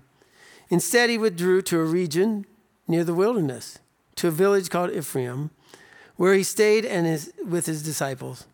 Instead 0.68 1.08
he 1.08 1.16
withdrew 1.16 1.62
to 1.62 1.80
a 1.80 1.84
region 1.84 2.44
near 2.86 3.02
the 3.02 3.14
wilderness, 3.14 3.78
to 4.16 4.28
a 4.28 4.30
village 4.30 4.68
called 4.68 4.90
Ephraim, 4.90 5.52
where 6.16 6.34
he 6.34 6.42
stayed 6.42 6.84
and 6.84 7.06
his, 7.06 7.32
with 7.46 7.64
his 7.64 7.82
disciples. 7.82 8.44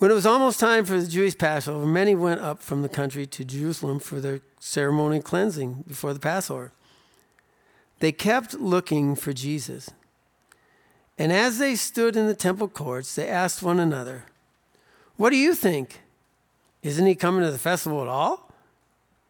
When 0.00 0.10
it 0.10 0.14
was 0.14 0.24
almost 0.24 0.58
time 0.58 0.86
for 0.86 0.98
the 0.98 1.06
Jewish 1.06 1.36
Passover, 1.36 1.84
many 1.84 2.14
went 2.14 2.40
up 2.40 2.62
from 2.62 2.80
the 2.80 2.88
country 2.88 3.26
to 3.26 3.44
Jerusalem 3.44 3.98
for 3.98 4.18
their 4.18 4.40
ceremonial 4.58 5.22
cleansing 5.22 5.84
before 5.86 6.14
the 6.14 6.18
Passover. 6.18 6.72
They 7.98 8.10
kept 8.10 8.54
looking 8.54 9.14
for 9.14 9.34
Jesus. 9.34 9.90
And 11.18 11.30
as 11.30 11.58
they 11.58 11.74
stood 11.74 12.16
in 12.16 12.28
the 12.28 12.34
temple 12.34 12.68
courts, 12.68 13.14
they 13.14 13.28
asked 13.28 13.62
one 13.62 13.78
another, 13.78 14.24
What 15.18 15.28
do 15.28 15.36
you 15.36 15.54
think? 15.54 16.00
Isn't 16.82 17.04
he 17.04 17.14
coming 17.14 17.42
to 17.42 17.50
the 17.50 17.58
festival 17.58 18.00
at 18.00 18.08
all? 18.08 18.50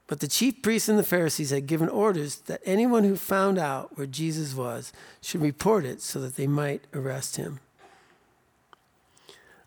But 0.06 0.20
the 0.20 0.28
chief 0.28 0.62
priests 0.62 0.88
and 0.88 1.00
the 1.00 1.02
Pharisees 1.02 1.50
had 1.50 1.66
given 1.66 1.88
orders 1.88 2.36
that 2.42 2.60
anyone 2.64 3.02
who 3.02 3.16
found 3.16 3.58
out 3.58 3.98
where 3.98 4.06
Jesus 4.06 4.54
was 4.54 4.92
should 5.20 5.42
report 5.42 5.84
it 5.84 6.00
so 6.00 6.20
that 6.20 6.36
they 6.36 6.46
might 6.46 6.86
arrest 6.94 7.38
him. 7.38 7.58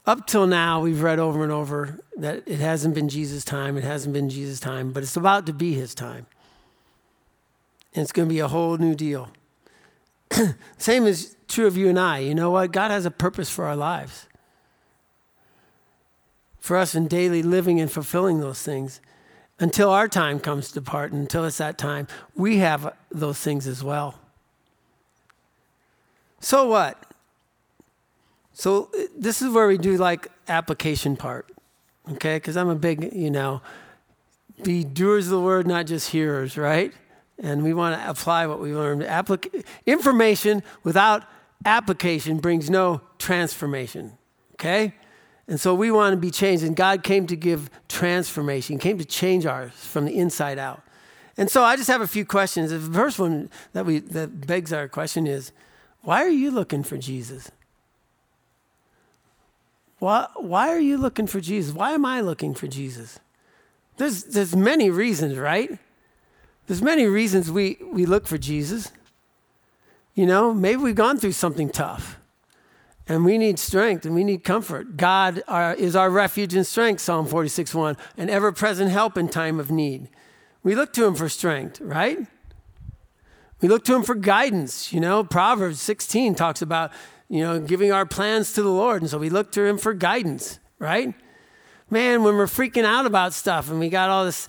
Up 0.05 0.27
till 0.27 0.47
now, 0.47 0.81
we've 0.81 1.01
read 1.01 1.19
over 1.19 1.43
and 1.43 1.51
over 1.51 1.99
that 2.17 2.43
it 2.45 2.59
hasn't 2.59 2.93
been 2.93 3.07
Jesus' 3.07 3.45
time, 3.45 3.77
it 3.77 3.83
hasn't 3.85 4.13
been 4.13 4.29
Jesus' 4.29 4.59
time, 4.59 4.91
but 4.91 5.01
it's 5.01 5.15
about 5.15 5.45
to 5.45 5.53
be 5.53 5.73
his 5.73 5.95
time. 5.95 6.25
And 7.95 8.03
it's 8.03 8.11
going 8.11 8.27
to 8.27 8.33
be 8.33 8.39
a 8.39 8.47
whole 8.47 8.77
new 8.77 8.95
deal. 8.95 9.29
Same 10.77 11.05
is 11.05 11.37
true 11.47 11.67
of 11.67 11.77
you 11.77 11.89
and 11.89 11.99
I. 11.99 12.19
You 12.19 12.35
know 12.35 12.51
what? 12.51 12.71
God 12.71 12.91
has 12.91 13.05
a 13.05 13.11
purpose 13.11 13.49
for 13.49 13.65
our 13.65 13.75
lives. 13.75 14.27
For 16.59 16.75
us 16.75 16.95
in 16.95 17.07
daily 17.07 17.43
living 17.43 17.79
and 17.79 17.91
fulfilling 17.91 18.39
those 18.39 18.61
things. 18.61 18.99
Until 19.59 19.91
our 19.91 20.07
time 20.07 20.39
comes 20.39 20.69
to 20.69 20.73
depart, 20.73 21.11
and 21.11 21.21
until 21.21 21.45
it's 21.45 21.59
that 21.59 21.77
time, 21.77 22.07
we 22.35 22.57
have 22.57 22.93
those 23.11 23.39
things 23.39 23.67
as 23.67 23.83
well. 23.83 24.19
So 26.39 26.67
what? 26.67 27.12
So 28.53 28.89
uh, 28.97 29.03
this 29.17 29.41
is 29.41 29.51
where 29.51 29.67
we 29.67 29.77
do 29.77 29.97
like 29.97 30.29
application 30.47 31.17
part, 31.17 31.51
okay? 32.13 32.37
Because 32.37 32.55
I'm 32.55 32.69
a 32.69 32.75
big, 32.75 33.13
you 33.13 33.31
know, 33.31 33.61
be 34.63 34.83
doers 34.83 35.25
of 35.25 35.31
the 35.31 35.41
word, 35.41 35.67
not 35.67 35.87
just 35.87 36.11
hearers, 36.11 36.57
right? 36.57 36.93
And 37.39 37.63
we 37.63 37.73
want 37.73 37.99
to 37.99 38.09
apply 38.09 38.45
what 38.47 38.59
we 38.59 38.73
learned. 38.73 39.01
Applic- 39.01 39.65
information 39.85 40.63
without 40.83 41.23
application 41.65 42.37
brings 42.37 42.69
no 42.69 43.01
transformation, 43.17 44.17
okay? 44.53 44.93
And 45.47 45.59
so 45.59 45.73
we 45.73 45.91
want 45.91 46.13
to 46.13 46.17
be 46.17 46.31
changed. 46.31 46.63
And 46.63 46.75
God 46.75 47.03
came 47.03 47.27
to 47.27 47.35
give 47.35 47.69
transformation, 47.89 48.75
he 48.75 48.79
came 48.79 48.97
to 48.99 49.05
change 49.05 49.45
ours 49.45 49.73
from 49.73 50.05
the 50.05 50.15
inside 50.17 50.59
out. 50.59 50.81
And 51.35 51.49
so 51.49 51.63
I 51.63 51.75
just 51.75 51.87
have 51.87 52.01
a 52.01 52.07
few 52.07 52.25
questions. 52.25 52.69
The 52.69 52.79
first 52.79 53.17
one 53.17 53.49
that 53.73 53.87
we 53.87 53.99
that 53.99 54.45
begs 54.45 54.71
our 54.71 54.87
question 54.87 55.25
is, 55.25 55.51
why 56.01 56.21
are 56.23 56.29
you 56.29 56.51
looking 56.51 56.83
for 56.83 56.95
Jesus? 56.95 57.49
Why, 60.03 60.27
why 60.35 60.67
are 60.67 60.81
you 60.81 60.97
looking 60.97 61.27
for 61.27 61.39
Jesus? 61.39 61.73
Why 61.73 61.93
am 61.93 62.05
I 62.05 62.19
looking 62.19 62.53
for 62.53 62.67
Jesus? 62.67 63.21
There's, 63.95 64.25
there's 64.25 64.53
many 64.53 64.89
reasons, 64.89 65.37
right? 65.37 65.79
There's 66.67 66.81
many 66.81 67.05
reasons 67.05 67.49
we, 67.49 67.77
we 67.89 68.05
look 68.05 68.27
for 68.27 68.37
Jesus. 68.37 68.91
You 70.13 70.25
know, 70.25 70.53
maybe 70.53 70.81
we've 70.81 70.93
gone 70.93 71.19
through 71.19 71.31
something 71.31 71.69
tough 71.69 72.19
and 73.07 73.23
we 73.23 73.37
need 73.37 73.57
strength 73.57 74.05
and 74.05 74.13
we 74.13 74.25
need 74.25 74.43
comfort. 74.43 74.97
God 74.97 75.41
is 75.77 75.95
our 75.95 76.09
refuge 76.09 76.53
and 76.53 76.67
strength, 76.67 76.99
Psalm 76.99 77.25
46 77.25 77.73
1, 77.73 77.95
an 78.17 78.29
ever 78.29 78.51
present 78.51 78.91
help 78.91 79.17
in 79.17 79.29
time 79.29 79.57
of 79.57 79.71
need. 79.71 80.09
We 80.63 80.75
look 80.75 80.91
to 80.93 81.05
Him 81.05 81.15
for 81.15 81.29
strength, 81.29 81.79
right? 81.79 82.27
We 83.61 83.69
look 83.69 83.85
to 83.85 83.95
Him 83.95 84.03
for 84.03 84.15
guidance. 84.15 84.91
You 84.91 84.99
know, 84.99 85.23
Proverbs 85.23 85.79
16 85.79 86.35
talks 86.35 86.61
about, 86.61 86.91
you 87.33 87.39
know, 87.39 87.59
giving 87.59 87.91
our 87.91 88.05
plans 88.05 88.53
to 88.53 88.61
the 88.61 88.69
Lord. 88.69 89.01
And 89.01 89.09
so 89.09 89.17
we 89.17 89.31
look 89.31 89.51
to 89.53 89.65
Him 89.65 89.79
for 89.79 89.95
guidance, 89.95 90.59
right? 90.77 91.15
Man, 91.89 92.21
when 92.21 92.35
we're 92.37 92.45
freaking 92.45 92.83
out 92.83 93.07
about 93.07 93.33
stuff 93.33 93.71
and 93.71 93.79
we 93.79 93.89
got 93.89 94.11
all 94.11 94.23
this 94.23 94.47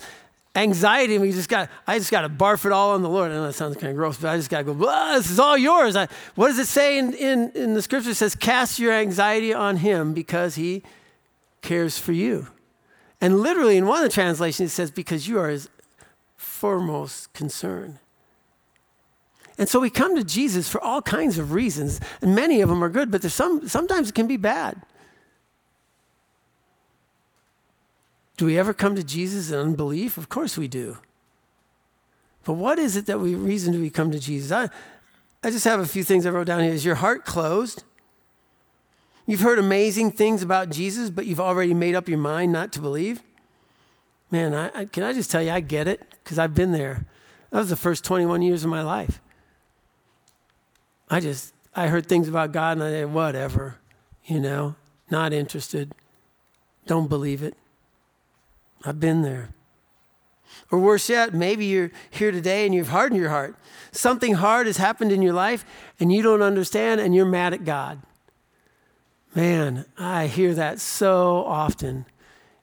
anxiety 0.55 1.15
and 1.15 1.21
we 1.23 1.31
just 1.33 1.49
got 1.49 1.69
i 1.85 1.97
just 1.97 2.11
got 2.11 2.21
to 2.21 2.29
barf 2.29 2.63
it 2.63 2.71
all 2.71 2.91
on 2.91 3.01
the 3.01 3.09
lord. 3.09 3.31
I 3.31 3.33
know 3.33 3.47
that 3.47 3.53
sounds 3.53 3.75
kind 3.75 3.89
of 3.89 3.97
gross 3.97 4.15
but 4.17 4.29
i 4.29 4.37
just 4.37 4.49
got 4.49 4.59
to 4.59 4.63
go 4.63 4.73
this 5.15 5.29
is 5.29 5.37
all 5.37 5.57
yours. 5.57 5.97
I, 5.97 6.07
what 6.35 6.47
does 6.47 6.59
it 6.59 6.67
say 6.67 6.97
in, 6.97 7.13
in, 7.15 7.51
in 7.55 7.73
the 7.73 7.81
scripture? 7.81 8.11
It 8.11 8.15
says 8.15 8.35
cast 8.35 8.77
your 8.77 8.93
anxiety 8.93 9.53
on 9.53 9.77
him 9.77 10.13
because 10.13 10.55
he 10.55 10.83
cares 11.61 11.97
for 11.97 12.13
you. 12.13 12.47
And 13.19 13.39
literally 13.39 13.77
in 13.77 13.87
one 13.87 13.97
of 13.97 14.03
the 14.03 14.13
translations 14.13 14.71
it 14.71 14.75
says 14.75 14.91
because 14.91 15.27
you 15.27 15.39
are 15.39 15.49
his 15.49 15.69
foremost 16.37 17.33
concern 17.33 17.99
and 19.57 19.69
so 19.69 19.79
we 19.79 19.89
come 19.89 20.15
to 20.15 20.23
jesus 20.23 20.69
for 20.69 20.81
all 20.81 21.01
kinds 21.01 21.37
of 21.37 21.51
reasons 21.51 21.99
and 22.21 22.35
many 22.35 22.61
of 22.61 22.69
them 22.69 22.83
are 22.83 22.89
good 22.89 23.11
but 23.11 23.21
there's 23.21 23.33
some 23.33 23.67
sometimes 23.67 24.09
it 24.09 24.15
can 24.15 24.27
be 24.27 24.37
bad 24.37 24.81
Do 28.37 28.45
we 28.45 28.59
ever 28.59 28.73
come 28.73 28.95
to 28.95 29.03
Jesus 29.03 29.51
in 29.51 29.57
unbelief? 29.57 30.17
Of 30.17 30.29
course 30.29 30.57
we 30.57 30.67
do. 30.67 30.97
But 32.43 32.53
what 32.53 32.77
is 32.77 32.95
it 32.95 33.05
that 33.05 33.19
we 33.19 33.33
reason 33.33 33.73
do 33.73 33.81
we 33.81 33.89
come 33.89 34.11
to 34.11 34.19
Jesus? 34.19 34.51
I, 34.51 34.69
I 35.43 35.51
just 35.51 35.65
have 35.65 35.79
a 35.79 35.85
few 35.85 36.03
things 36.03 36.25
I 36.25 36.29
wrote 36.29 36.47
down 36.47 36.61
here. 36.61 36.73
Is 36.73 36.85
your 36.85 36.95
heart 36.95 37.25
closed? 37.25 37.83
You've 39.25 39.39
heard 39.39 39.57
amazing 39.57 40.11
things 40.11 40.43
about 40.43 40.69
Jesus, 40.69 41.09
but 41.09 41.25
you've 41.25 41.39
already 41.39 41.73
made 41.73 41.95
up 41.95 42.07
your 42.07 42.19
mind 42.19 42.51
not 42.51 42.71
to 42.73 42.81
believe? 42.81 43.23
Man, 44.29 44.53
I, 44.53 44.81
I, 44.81 44.85
can 44.85 45.03
I 45.03 45.13
just 45.13 45.31
tell 45.31 45.41
you, 45.41 45.51
I 45.51 45.61
get 45.61 45.87
it 45.87 46.01
because 46.23 46.37
I've 46.37 46.53
been 46.53 46.71
there. 46.71 47.05
That 47.51 47.59
was 47.59 47.69
the 47.69 47.75
first 47.75 48.03
21 48.03 48.41
years 48.41 48.63
of 48.63 48.69
my 48.69 48.81
life. 48.81 49.21
I 51.09 51.19
just, 51.19 51.53
I 51.75 51.87
heard 51.87 52.07
things 52.07 52.27
about 52.27 52.51
God 52.51 52.77
and 52.77 52.83
I 52.83 52.91
said, 52.91 53.13
whatever, 53.13 53.77
you 54.25 54.39
know, 54.39 54.75
not 55.09 55.33
interested, 55.33 55.93
don't 56.87 57.07
believe 57.07 57.43
it. 57.43 57.55
I've 58.83 58.99
been 58.99 59.21
there. 59.21 59.49
Or 60.71 60.79
worse 60.79 61.09
yet, 61.09 61.33
maybe 61.33 61.65
you're 61.65 61.91
here 62.09 62.31
today 62.31 62.65
and 62.65 62.73
you've 62.73 62.89
hardened 62.89 63.19
your 63.19 63.29
heart. 63.29 63.55
Something 63.91 64.35
hard 64.35 64.67
has 64.67 64.77
happened 64.77 65.11
in 65.11 65.21
your 65.21 65.33
life 65.33 65.65
and 65.99 66.11
you 66.11 66.21
don't 66.21 66.41
understand 66.41 67.01
and 67.01 67.13
you're 67.13 67.25
mad 67.25 67.53
at 67.53 67.65
God. 67.65 68.01
Man, 69.35 69.85
I 69.97 70.27
hear 70.27 70.53
that 70.53 70.79
so 70.79 71.43
often. 71.45 72.05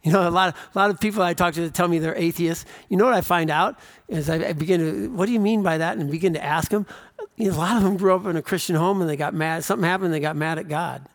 You 0.02 0.11
know, 0.11 0.26
a 0.26 0.31
lot, 0.31 0.48
of, 0.48 0.55
a 0.74 0.78
lot 0.78 0.90
of 0.90 0.98
people 0.98 1.22
I 1.22 1.35
talk 1.35 1.55
to 1.55 1.61
that 1.61 1.74
tell 1.74 1.87
me 1.87 1.98
they're 1.98 2.16
atheists. 2.16 2.64
You 2.88 2.96
know 2.96 3.05
what 3.05 3.14
I 3.14 3.20
find 3.20 3.50
out 3.50 3.78
is 4.09 4.28
I, 4.28 4.48
I 4.48 4.52
begin 4.52 4.81
to, 4.81 5.11
what 5.12 5.26
do 5.26 5.33
you 5.33 5.38
mean 5.38 5.62
by 5.62 5.78
that? 5.78 5.96
And 5.96 6.11
begin 6.11 6.33
to 6.33 6.42
ask 6.42 6.70
them. 6.70 6.87
You 7.36 7.50
know, 7.50 7.56
a 7.56 7.58
lot 7.58 7.76
of 7.76 7.82
them 7.82 7.96
grew 7.96 8.14
up 8.14 8.26
in 8.26 8.36
a 8.36 8.42
Christian 8.42 8.76
home 8.76 9.00
and 9.00 9.08
they 9.08 9.16
got 9.16 9.34
mad. 9.34 9.64
Something 9.64 9.88
happened, 9.88 10.12
they 10.12 10.20
got 10.20 10.36
mad 10.36 10.58
at 10.58 10.68
God. 10.68 11.06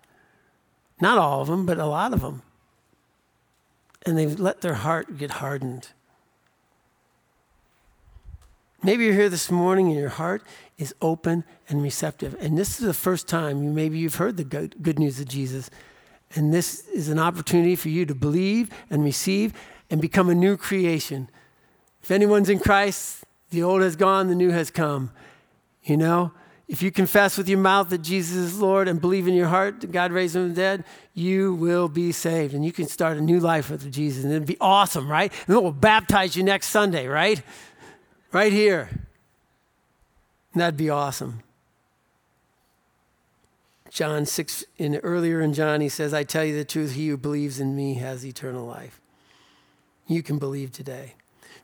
Not 1.00 1.18
all 1.18 1.42
of 1.42 1.48
them, 1.48 1.66
but 1.66 1.78
a 1.78 1.86
lot 1.86 2.14
of 2.14 2.22
them 2.22 2.42
and 4.08 4.18
they've 4.18 4.40
let 4.40 4.62
their 4.62 4.76
heart 4.76 5.18
get 5.18 5.32
hardened. 5.32 5.90
Maybe 8.82 9.04
you're 9.04 9.14
here 9.14 9.28
this 9.28 9.52
morning 9.52 9.88
and 9.88 10.00
your 10.00 10.10
heart 10.10 10.44
is 10.78 10.96
open 11.02 11.44
and 11.68 11.84
receptive. 11.84 12.36
And 12.40 12.58
this 12.58 12.80
is 12.80 12.86
the 12.86 12.94
first 12.94 13.28
time 13.28 13.62
you 13.64 13.70
maybe 13.70 13.98
you've 13.98 14.16
heard 14.16 14.38
the 14.38 14.46
good, 14.46 14.82
good 14.82 14.98
news 14.98 15.20
of 15.20 15.28
Jesus. 15.28 15.70
And 16.36 16.54
this 16.54 16.88
is 16.88 17.10
an 17.10 17.20
opportunity 17.20 17.76
for 17.76 17.90
you 17.90 18.06
to 18.06 18.16
believe 18.16 18.70
and 18.90 19.04
receive 19.04 19.54
and 19.90 20.00
become 20.00 20.30
a 20.30 20.36
new 20.36 20.56
creation. 20.56 21.30
If 22.02 22.10
anyone's 22.10 22.50
in 22.50 22.60
Christ, 22.60 23.26
the 23.50 23.64
old 23.64 23.82
has 23.82 23.98
gone, 23.98 24.28
the 24.28 24.36
new 24.36 24.52
has 24.52 24.72
come. 24.72 25.12
You 25.88 25.96
know, 25.96 26.34
if 26.68 26.82
you 26.82 26.92
confess 26.92 27.38
with 27.38 27.48
your 27.48 27.60
mouth 27.60 27.90
that 27.90 28.02
Jesus 28.02 28.36
is 28.36 28.60
Lord 28.60 28.90
and 28.90 29.00
believe 29.00 29.26
in 29.26 29.34
your 29.34 29.48
heart 29.48 29.80
that 29.82 29.92
God 29.92 30.12
raised 30.12 30.36
him 30.36 30.44
from 30.44 30.50
the 30.50 30.56
dead, 30.56 30.84
you 31.14 31.56
will 31.56 31.88
be 31.88 32.12
saved. 32.12 32.54
And 32.54 32.66
you 32.66 32.74
can 32.74 32.88
start 32.88 33.18
a 33.18 33.22
new 33.22 33.40
life 33.40 33.70
with 33.70 33.90
Jesus. 33.90 34.26
And 34.26 34.34
it'd 34.34 34.46
be 34.46 34.58
awesome, 34.60 35.10
right? 35.10 35.32
And 35.48 35.56
we'll 35.56 35.72
baptize 35.72 36.36
you 36.36 36.44
next 36.44 36.68
Sunday, 36.68 37.08
right? 37.08 37.42
Right 38.34 38.52
here. 38.52 38.90
And 40.54 40.62
that'd 40.62 40.76
be 40.76 40.90
awesome. 40.90 41.42
John 43.90 44.26
6, 44.26 44.66
in 44.78 44.98
earlier 44.98 45.40
in 45.40 45.54
John, 45.54 45.80
he 45.80 45.88
says, 45.88 46.14
I 46.14 46.26
tell 46.26 46.44
you 46.44 46.56
the 46.56 46.66
truth, 46.66 46.94
he 46.94 47.08
who 47.08 47.16
believes 47.16 47.62
in 47.62 47.78
me 47.78 47.94
has 47.96 48.26
eternal 48.26 48.66
life. 48.66 49.00
You 50.06 50.22
can 50.22 50.38
believe 50.38 50.74
today. 50.74 51.14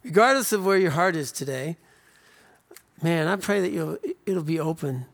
Regardless 0.01 0.53
of 0.53 0.65
where 0.65 0.77
your 0.77 0.91
heart 0.91 1.17
is 1.17 1.31
today, 1.31 1.75
man, 3.03 3.27
I 3.27 3.35
pray 3.35 3.61
that 3.61 3.71
you'll, 3.71 3.97
it'll 4.25 4.43
be 4.43 4.59
open. 4.59 5.05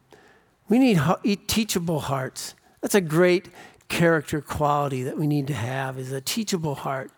We 0.70 0.78
need 0.80 1.00
teachable 1.48 2.00
hearts. 2.00 2.54
That's 2.82 2.96
a 2.96 3.02
great 3.02 3.50
character 3.90 4.40
quality 4.40 5.04
that 5.04 5.18
we 5.18 5.28
need 5.28 5.48
to 5.48 5.54
have 5.54 5.98
is 5.98 6.12
a 6.12 6.22
teachable 6.22 6.76
heart. 6.76 7.12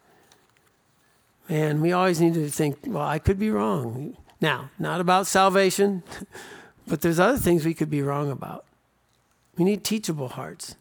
Man, 1.50 1.82
we 1.82 1.92
always 1.92 2.22
need 2.22 2.34
to 2.36 2.50
think, 2.50 2.78
well, 2.88 3.06
I 3.06 3.20
could 3.20 3.38
be 3.38 3.52
wrong. 3.52 4.16
Now, 4.40 4.72
not 4.80 5.02
about 5.02 5.28
salvation, 5.28 6.02
but 6.88 7.02
there's 7.02 7.20
other 7.20 7.38
things 7.38 7.66
we 7.66 7.74
could 7.74 7.90
be 7.90 8.02
wrong 8.02 8.32
about. 8.32 8.66
We 9.58 9.66
need 9.66 9.84
teachable 9.84 10.30
hearts. 10.30 10.76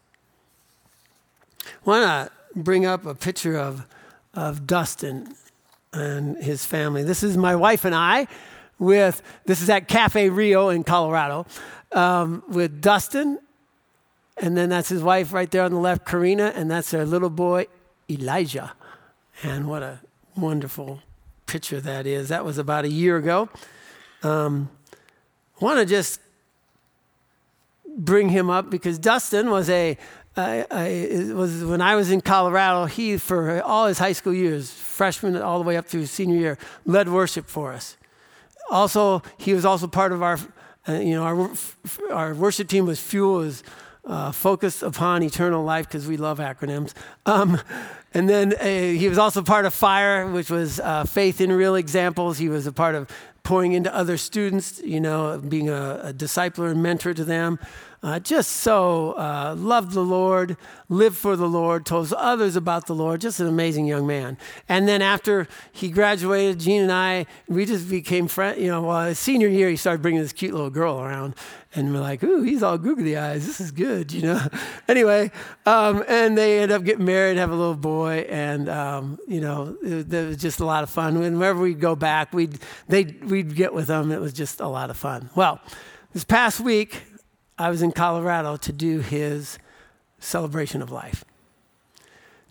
Want 1.83 2.05
to 2.05 2.31
bring 2.59 2.85
up 2.85 3.05
a 3.05 3.13
picture 3.13 3.57
of, 3.57 3.85
of 4.33 4.65
Dustin 4.65 5.35
and 5.93 6.37
his 6.37 6.65
family. 6.65 7.03
This 7.03 7.21
is 7.21 7.35
my 7.35 7.55
wife 7.55 7.83
and 7.83 7.93
I 7.93 8.27
with, 8.81 9.21
this 9.45 9.61
is 9.61 9.69
at 9.69 9.87
Cafe 9.87 10.29
Rio 10.29 10.69
in 10.69 10.83
Colorado, 10.83 11.45
um, 11.91 12.43
with 12.49 12.81
Dustin, 12.81 13.37
and 14.37 14.57
then 14.57 14.69
that's 14.69 14.89
his 14.89 15.03
wife 15.03 15.31
right 15.31 15.49
there 15.51 15.63
on 15.63 15.71
the 15.71 15.77
left, 15.77 16.03
Karina, 16.03 16.51
and 16.55 16.69
that's 16.69 16.89
their 16.89 17.05
little 17.05 17.29
boy, 17.29 17.67
Elijah. 18.09 18.73
And 19.43 19.67
what 19.67 19.83
a 19.83 19.99
wonderful 20.35 21.03
picture 21.45 21.79
that 21.79 22.07
is. 22.07 22.29
That 22.29 22.43
was 22.43 22.57
about 22.57 22.85
a 22.85 22.89
year 22.89 23.17
ago. 23.17 23.49
Um, 24.23 24.71
I 25.61 25.65
want 25.65 25.79
to 25.79 25.85
just 25.85 26.19
bring 27.87 28.29
him 28.29 28.49
up 28.49 28.71
because 28.71 28.97
Dustin 28.97 29.51
was 29.51 29.69
a, 29.69 29.95
a, 30.35 30.65
a, 30.71 31.33
was 31.33 31.63
when 31.63 31.81
I 31.81 31.95
was 31.95 32.09
in 32.09 32.21
Colorado. 32.21 32.85
He 32.85 33.17
for 33.17 33.61
all 33.61 33.85
his 33.85 33.99
high 33.99 34.13
school 34.13 34.33
years, 34.33 34.71
freshman 34.71 35.39
all 35.39 35.59
the 35.59 35.65
way 35.65 35.77
up 35.77 35.85
through 35.85 36.07
senior 36.07 36.39
year, 36.39 36.57
led 36.83 37.09
worship 37.09 37.45
for 37.45 37.73
us. 37.73 37.95
Also, 38.71 39.21
he 39.37 39.53
was 39.53 39.65
also 39.65 39.87
part 39.87 40.11
of 40.11 40.23
our, 40.23 40.39
uh, 40.87 40.93
you 40.93 41.13
know, 41.13 41.23
our, 41.23 41.51
our 42.11 42.33
worship 42.33 42.67
team 42.67 42.87
was 42.87 42.99
Fuel, 42.99 43.35
was 43.35 43.63
uh, 44.05 44.31
focused 44.31 44.81
upon 44.81 45.21
eternal 45.21 45.63
life 45.63 45.87
because 45.87 46.07
we 46.07 46.17
love 46.17 46.39
acronyms. 46.39 46.93
Um, 47.25 47.59
and 48.13 48.27
then 48.27 48.53
uh, 48.53 48.65
he 48.65 49.07
was 49.07 49.17
also 49.17 49.43
part 49.43 49.65
of 49.65 49.73
FIRE, 49.73 50.31
which 50.31 50.49
was 50.49 50.79
uh, 50.79 51.03
Faith 51.03 51.39
in 51.39 51.51
Real 51.51 51.75
Examples. 51.75 52.37
He 52.37 52.49
was 52.49 52.65
a 52.65 52.71
part 52.71 52.95
of 52.95 53.09
pouring 53.43 53.73
into 53.73 53.93
other 53.93 54.17
students, 54.17 54.81
you 54.83 54.99
know, 54.99 55.37
being 55.39 55.69
a, 55.69 55.99
a 56.03 56.13
discipler 56.13 56.71
and 56.71 56.81
mentor 56.81 57.13
to 57.13 57.23
them. 57.23 57.59
Uh, 58.03 58.17
just 58.17 58.53
so 58.53 59.11
uh, 59.11 59.53
loved 59.55 59.91
the 59.91 60.03
Lord, 60.03 60.57
lived 60.89 61.15
for 61.15 61.35
the 61.35 61.47
Lord, 61.47 61.85
told 61.85 62.11
others 62.13 62.55
about 62.55 62.87
the 62.87 62.95
Lord. 62.95 63.21
Just 63.21 63.39
an 63.39 63.45
amazing 63.45 63.85
young 63.85 64.07
man. 64.07 64.39
And 64.67 64.87
then 64.87 65.03
after 65.03 65.47
he 65.71 65.89
graduated, 65.89 66.59
Gene 66.59 66.81
and 66.81 66.91
I, 66.91 67.27
we 67.47 67.63
just 67.63 67.87
became 67.87 68.27
friends. 68.27 68.59
You 68.59 68.69
know, 68.69 68.81
well, 68.81 69.13
senior 69.13 69.49
year, 69.49 69.69
he 69.69 69.75
started 69.75 70.01
bringing 70.01 70.19
this 70.19 70.33
cute 70.33 70.51
little 70.51 70.71
girl 70.71 70.99
around, 70.99 71.35
and 71.75 71.93
we're 71.93 71.99
like, 71.99 72.23
"Ooh, 72.23 72.41
he's 72.41 72.63
all 72.63 72.79
googly 72.79 73.15
eyes. 73.15 73.45
This 73.45 73.61
is 73.61 73.69
good," 73.69 74.11
you 74.11 74.23
know. 74.23 74.41
anyway, 74.87 75.29
um, 75.67 76.03
and 76.07 76.35
they 76.35 76.59
end 76.59 76.71
up 76.71 76.83
getting 76.83 77.05
married, 77.05 77.37
have 77.37 77.51
a 77.51 77.55
little 77.55 77.75
boy, 77.75 78.25
and 78.31 78.67
um, 78.67 79.19
you 79.27 79.41
know, 79.41 79.77
it, 79.83 80.11
it, 80.11 80.27
was 80.27 80.37
just 80.37 80.59
a 80.59 80.65
lot 80.65 80.81
of 80.81 80.89
fun. 80.89 81.19
Whenever 81.19 81.61
we'd 81.61 81.79
go 81.79 81.95
back, 81.95 82.33
we'd 82.33 82.57
they 82.87 83.03
we'd 83.03 83.55
get 83.55 83.75
with 83.75 83.85
them. 83.85 84.11
It 84.11 84.19
was 84.19 84.33
just 84.33 84.59
a 84.59 84.67
lot 84.67 84.89
of 84.89 84.97
fun. 84.97 85.29
Well, 85.35 85.61
this 86.13 86.23
past 86.23 86.59
week 86.59 87.03
I 87.57 87.69
was 87.69 87.81
in 87.81 87.91
Colorado 87.91 88.57
to 88.57 88.71
do 88.71 88.99
his 88.99 89.59
celebration 90.19 90.81
of 90.81 90.91
life. 90.91 91.23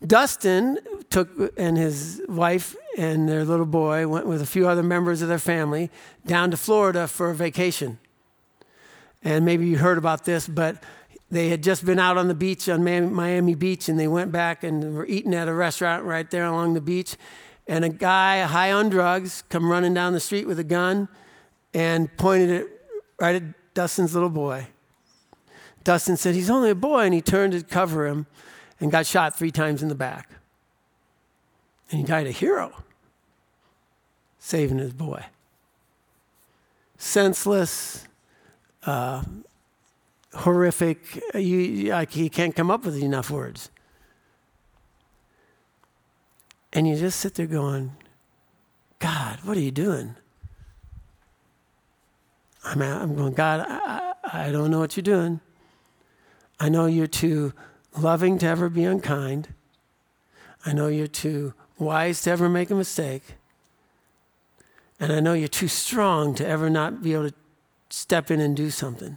Dustin 0.07 0.79
took 1.11 1.29
and 1.59 1.77
his 1.77 2.23
wife 2.29 2.75
and 2.97 3.29
their 3.29 3.45
little 3.45 3.67
boy 3.67 4.09
went 4.09 4.27
with 4.27 4.41
a 4.41 4.47
few 4.47 4.67
other 4.67 4.83
members 4.83 5.21
of 5.21 5.29
their 5.29 5.39
family 5.39 5.91
down 6.27 6.51
to 6.51 6.57
Florida 6.57 7.07
for 7.07 7.31
a 7.31 7.35
vacation. 7.35 7.99
And 9.23 9.45
maybe 9.45 9.67
you 9.67 9.77
heard 9.77 9.99
about 9.99 10.25
this, 10.25 10.49
but 10.49 10.83
they 11.31 11.49
had 11.51 11.63
just 11.63 11.85
been 11.85 11.99
out 11.99 12.17
on 12.17 12.29
the 12.29 12.35
beach 12.35 12.69
on 12.69 12.83
Miami 12.83 13.55
Beach 13.55 13.89
and 13.89 14.01
they 14.01 14.09
went 14.09 14.33
back 14.33 14.65
and 14.65 14.95
were 14.95 15.07
eating 15.07 15.35
at 15.35 15.49
a 15.49 15.55
restaurant 15.55 16.05
right 16.05 16.29
there 16.31 16.47
along 16.47 16.75
the 16.75 16.81
beach. 16.81 17.17
And 17.67 17.85
a 17.85 17.89
guy 17.89 18.43
high 18.43 18.73
on 18.73 18.89
drugs 18.89 19.45
come 19.49 19.71
running 19.71 19.95
down 19.95 20.13
the 20.13 20.21
street 20.21 20.47
with 20.47 20.59
a 20.59 20.65
gun 20.65 21.09
and 21.75 22.15
pointed 22.17 22.51
it 22.51 22.69
right 23.21 23.37
at 23.37 23.75
Dustin's 23.75 24.15
little 24.15 24.31
boy. 24.31 24.67
Dustin 25.85 26.17
said, 26.17 26.35
He's 26.35 26.51
only 26.51 26.71
a 26.71 26.75
boy. 26.75 27.05
And 27.05 27.15
he 27.15 27.23
turned 27.23 27.53
to 27.53 27.63
cover 27.63 28.07
him 28.07 28.27
and 28.81 28.91
got 28.91 29.07
shot 29.07 29.37
three 29.37 29.51
times 29.51 29.83
in 29.83 29.89
the 29.89 29.95
back. 29.95 30.31
And 31.91 32.01
he 32.01 32.07
died 32.07 32.27
a 32.27 32.31
hero, 32.31 32.73
saving 34.39 34.79
his 34.79 34.93
boy. 34.93 35.25
Senseless, 36.97 38.07
uh, 38.85 39.23
horrific. 40.35 41.21
You, 41.35 41.91
like, 41.91 42.15
you 42.15 42.31
can't 42.31 42.55
come 42.55 42.71
up 42.71 42.85
with 42.85 43.03
enough 43.03 43.31
words. 43.31 43.71
And 46.73 46.87
you 46.87 46.97
just 46.97 47.19
sit 47.19 47.35
there 47.35 47.47
going, 47.47 47.97
God, 49.01 49.41
what 49.43 49.57
are 49.57 49.61
you 49.61 49.73
doing? 49.73 50.15
I'm, 52.63 52.81
I'm 52.83 53.17
going, 53.17 53.33
God, 53.33 53.67
I, 53.69 54.13
I 54.33 54.53
don't 54.53 54.71
know 54.71 54.79
what 54.79 54.97
you're 54.97 55.03
doing. 55.03 55.41
I 56.61 56.69
know 56.69 56.85
you're 56.85 57.07
too 57.07 57.55
loving 57.99 58.39
to 58.39 58.47
ever 58.47 58.69
be 58.69 58.85
unkind. 58.85 59.49
I 60.67 60.75
know 60.75 60.89
you're 60.89 61.07
too 61.07 61.55
wise 61.79 62.21
to 62.23 62.31
ever 62.31 62.51
make 62.51 62.71
a 62.71 62.75
mistake. 62.75 63.23
And 65.01 65.11
I 65.11 65.21
know 65.21 65.33
you're 65.33 65.49
too 65.49 65.69
strong 65.69 66.35
to 66.35 66.47
ever 66.47 66.69
not 66.69 67.03
be 67.03 67.15
able 67.15 67.31
to 67.31 67.35
step 67.89 68.31
in 68.31 68.41
and 68.41 68.55
do 68.55 68.69
something. 68.69 69.17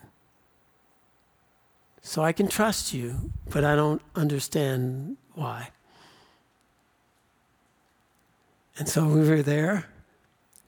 So 2.01 2.23
I 2.23 2.32
can 2.32 2.47
trust 2.47 2.93
you, 2.93 3.32
but 3.49 3.65
I 3.65 3.75
don't 3.75 4.01
understand 4.15 5.17
why. 5.34 5.69
And 8.77 8.88
so 8.88 9.06
we 9.06 9.27
were 9.27 9.41
there 9.41 9.86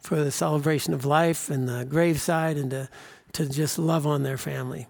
for 0.02 0.24
the 0.24 0.32
celebration 0.32 0.94
of 0.94 1.06
life 1.06 1.50
and 1.50 1.68
the 1.68 1.86
graveside 1.86 2.58
and 2.58 2.70
to, 2.72 2.90
to 3.34 3.50
just 3.50 3.80
love 3.80 4.06
on 4.06 4.24
their 4.24 4.38
family. 4.38 4.88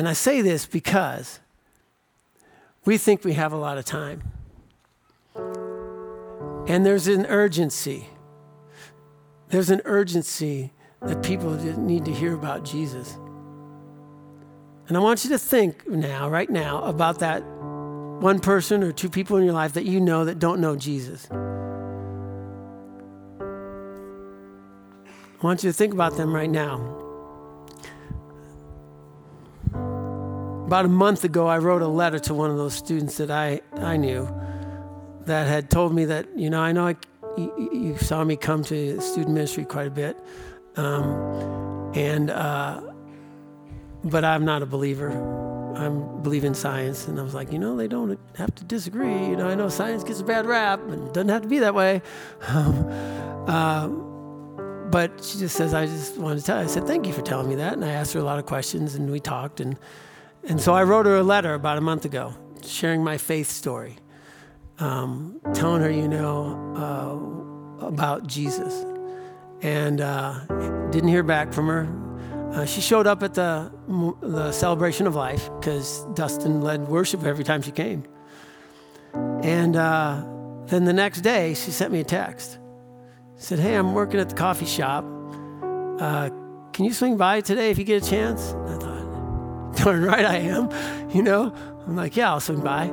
And 0.00 0.08
I 0.08 0.14
say 0.14 0.40
this 0.40 0.64
because 0.64 1.40
we 2.86 2.96
think 2.96 3.22
we 3.22 3.34
have 3.34 3.52
a 3.52 3.56
lot 3.58 3.76
of 3.76 3.84
time. 3.84 4.22
And 6.66 6.86
there's 6.86 7.06
an 7.06 7.26
urgency. 7.26 8.06
There's 9.50 9.68
an 9.68 9.82
urgency 9.84 10.72
that 11.02 11.22
people 11.22 11.50
need 11.50 12.06
to 12.06 12.14
hear 12.14 12.32
about 12.32 12.64
Jesus. 12.64 13.18
And 14.88 14.96
I 14.96 15.00
want 15.00 15.22
you 15.24 15.28
to 15.32 15.38
think 15.38 15.86
now, 15.86 16.30
right 16.30 16.48
now, 16.48 16.82
about 16.84 17.18
that 17.18 17.40
one 17.42 18.40
person 18.40 18.82
or 18.82 18.92
two 18.92 19.10
people 19.10 19.36
in 19.36 19.44
your 19.44 19.52
life 19.52 19.74
that 19.74 19.84
you 19.84 20.00
know 20.00 20.24
that 20.24 20.38
don't 20.38 20.62
know 20.62 20.76
Jesus. 20.76 21.28
I 21.30 21.36
want 25.42 25.62
you 25.62 25.68
to 25.68 25.74
think 25.74 25.92
about 25.92 26.16
them 26.16 26.34
right 26.34 26.48
now. 26.48 27.09
About 30.70 30.84
a 30.84 30.88
month 30.88 31.24
ago, 31.24 31.48
I 31.48 31.58
wrote 31.58 31.82
a 31.82 31.88
letter 31.88 32.20
to 32.20 32.32
one 32.32 32.48
of 32.48 32.56
those 32.56 32.74
students 32.74 33.16
that 33.16 33.28
I, 33.28 33.60
I 33.78 33.96
knew 33.96 34.32
that 35.22 35.48
had 35.48 35.68
told 35.68 35.92
me 35.92 36.04
that, 36.04 36.28
you 36.38 36.48
know, 36.48 36.60
I 36.60 36.70
know 36.70 36.86
I, 36.86 36.96
you, 37.36 37.70
you 37.72 37.98
saw 37.98 38.22
me 38.22 38.36
come 38.36 38.62
to 38.62 39.00
student 39.00 39.34
ministry 39.34 39.64
quite 39.64 39.88
a 39.88 39.90
bit. 39.90 40.16
Um, 40.76 41.90
and, 41.96 42.30
uh, 42.30 42.82
but 44.04 44.24
I'm 44.24 44.44
not 44.44 44.62
a 44.62 44.66
believer. 44.66 45.10
I 45.76 45.88
believe 45.88 46.44
in 46.44 46.54
science. 46.54 47.08
And 47.08 47.18
I 47.18 47.24
was 47.24 47.34
like, 47.34 47.52
you 47.52 47.58
know, 47.58 47.74
they 47.74 47.88
don't 47.88 48.16
have 48.36 48.54
to 48.54 48.62
disagree. 48.62 49.26
You 49.26 49.34
know, 49.34 49.48
I 49.48 49.56
know 49.56 49.68
science 49.70 50.04
gets 50.04 50.20
a 50.20 50.24
bad 50.24 50.46
rap 50.46 50.80
and 50.82 51.08
it 51.08 51.14
doesn't 51.14 51.30
have 51.30 51.42
to 51.42 51.48
be 51.48 51.58
that 51.58 51.74
way. 51.74 52.00
uh, 52.42 53.88
but 53.88 55.24
she 55.24 55.36
just 55.36 55.56
says, 55.56 55.74
I 55.74 55.86
just 55.86 56.16
wanted 56.16 56.38
to 56.38 56.44
tell 56.44 56.58
you. 56.58 56.62
I 56.62 56.68
said, 56.68 56.86
thank 56.86 57.08
you 57.08 57.12
for 57.12 57.22
telling 57.22 57.48
me 57.48 57.56
that. 57.56 57.72
And 57.72 57.84
I 57.84 57.90
asked 57.90 58.12
her 58.12 58.20
a 58.20 58.24
lot 58.24 58.38
of 58.38 58.46
questions 58.46 58.94
and 58.94 59.10
we 59.10 59.18
talked. 59.18 59.58
And, 59.58 59.76
and 60.44 60.60
so 60.60 60.72
I 60.74 60.84
wrote 60.84 61.06
her 61.06 61.16
a 61.16 61.22
letter 61.22 61.54
about 61.54 61.78
a 61.78 61.80
month 61.80 62.04
ago, 62.04 62.34
sharing 62.64 63.02
my 63.04 63.18
faith 63.18 63.50
story, 63.50 63.96
um, 64.78 65.40
telling 65.54 65.82
her, 65.82 65.90
you 65.90 66.08
know, 66.08 67.78
uh, 67.80 67.86
about 67.86 68.26
Jesus. 68.26 68.84
And 69.62 70.00
uh, 70.00 70.46
didn't 70.90 71.08
hear 71.08 71.22
back 71.22 71.52
from 71.52 71.66
her. 71.68 72.52
Uh, 72.54 72.64
she 72.64 72.80
showed 72.80 73.06
up 73.06 73.22
at 73.22 73.34
the, 73.34 73.70
the 74.22 74.50
celebration 74.52 75.06
of 75.06 75.14
life 75.14 75.50
because 75.60 76.04
Dustin 76.14 76.62
led 76.62 76.88
worship 76.88 77.24
every 77.24 77.44
time 77.44 77.60
she 77.62 77.70
came. 77.70 78.04
And 79.42 79.76
uh, 79.76 80.24
then 80.66 80.84
the 80.84 80.92
next 80.92 81.20
day, 81.20 81.54
she 81.54 81.70
sent 81.70 81.92
me 81.92 82.00
a 82.00 82.04
text 82.04 82.58
said, 83.40 83.58
Hey, 83.58 83.74
I'm 83.74 83.94
working 83.94 84.20
at 84.20 84.28
the 84.28 84.34
coffee 84.34 84.66
shop. 84.66 85.04
Uh, 85.98 86.28
can 86.72 86.84
you 86.84 86.92
swing 86.92 87.16
by 87.16 87.40
today 87.40 87.70
if 87.70 87.78
you 87.78 87.84
get 87.84 88.06
a 88.06 88.08
chance? 88.08 88.52
Darn 89.84 90.02
right 90.02 90.24
I 90.24 90.36
am. 90.36 90.70
You 91.10 91.22
know, 91.22 91.54
I'm 91.86 91.96
like, 91.96 92.16
Yeah, 92.16 92.30
I'll 92.30 92.40
swing 92.40 92.60
by. 92.60 92.88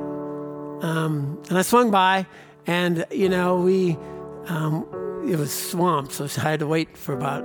Um, 0.80 1.42
and 1.48 1.58
I 1.58 1.62
swung 1.62 1.90
by, 1.90 2.26
and, 2.66 3.04
you 3.10 3.28
know, 3.28 3.60
we, 3.60 3.98
um, 4.46 4.86
it 5.28 5.36
was 5.36 5.52
swamped, 5.52 6.12
so 6.12 6.24
I 6.24 6.50
had 6.50 6.60
to 6.60 6.66
wait 6.66 6.96
for 6.96 7.14
about 7.14 7.42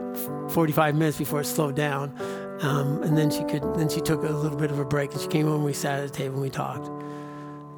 45 0.51 0.95
minutes 0.95 1.17
before 1.17 1.41
it 1.41 1.45
slowed 1.45 1.75
down. 1.75 2.15
Um, 2.61 3.01
and 3.01 3.17
then 3.17 3.31
she 3.31 3.43
could, 3.45 3.63
then 3.75 3.89
she 3.89 4.01
took 4.01 4.23
a 4.23 4.29
little 4.29 4.57
bit 4.57 4.69
of 4.69 4.79
a 4.79 4.85
break, 4.85 5.11
and 5.13 5.21
she 5.21 5.27
came 5.27 5.47
home. 5.47 5.63
We 5.63 5.73
sat 5.73 5.99
at 5.99 6.11
the 6.11 6.15
table 6.15 6.35
and 6.35 6.43
we 6.43 6.49
talked, 6.49 6.87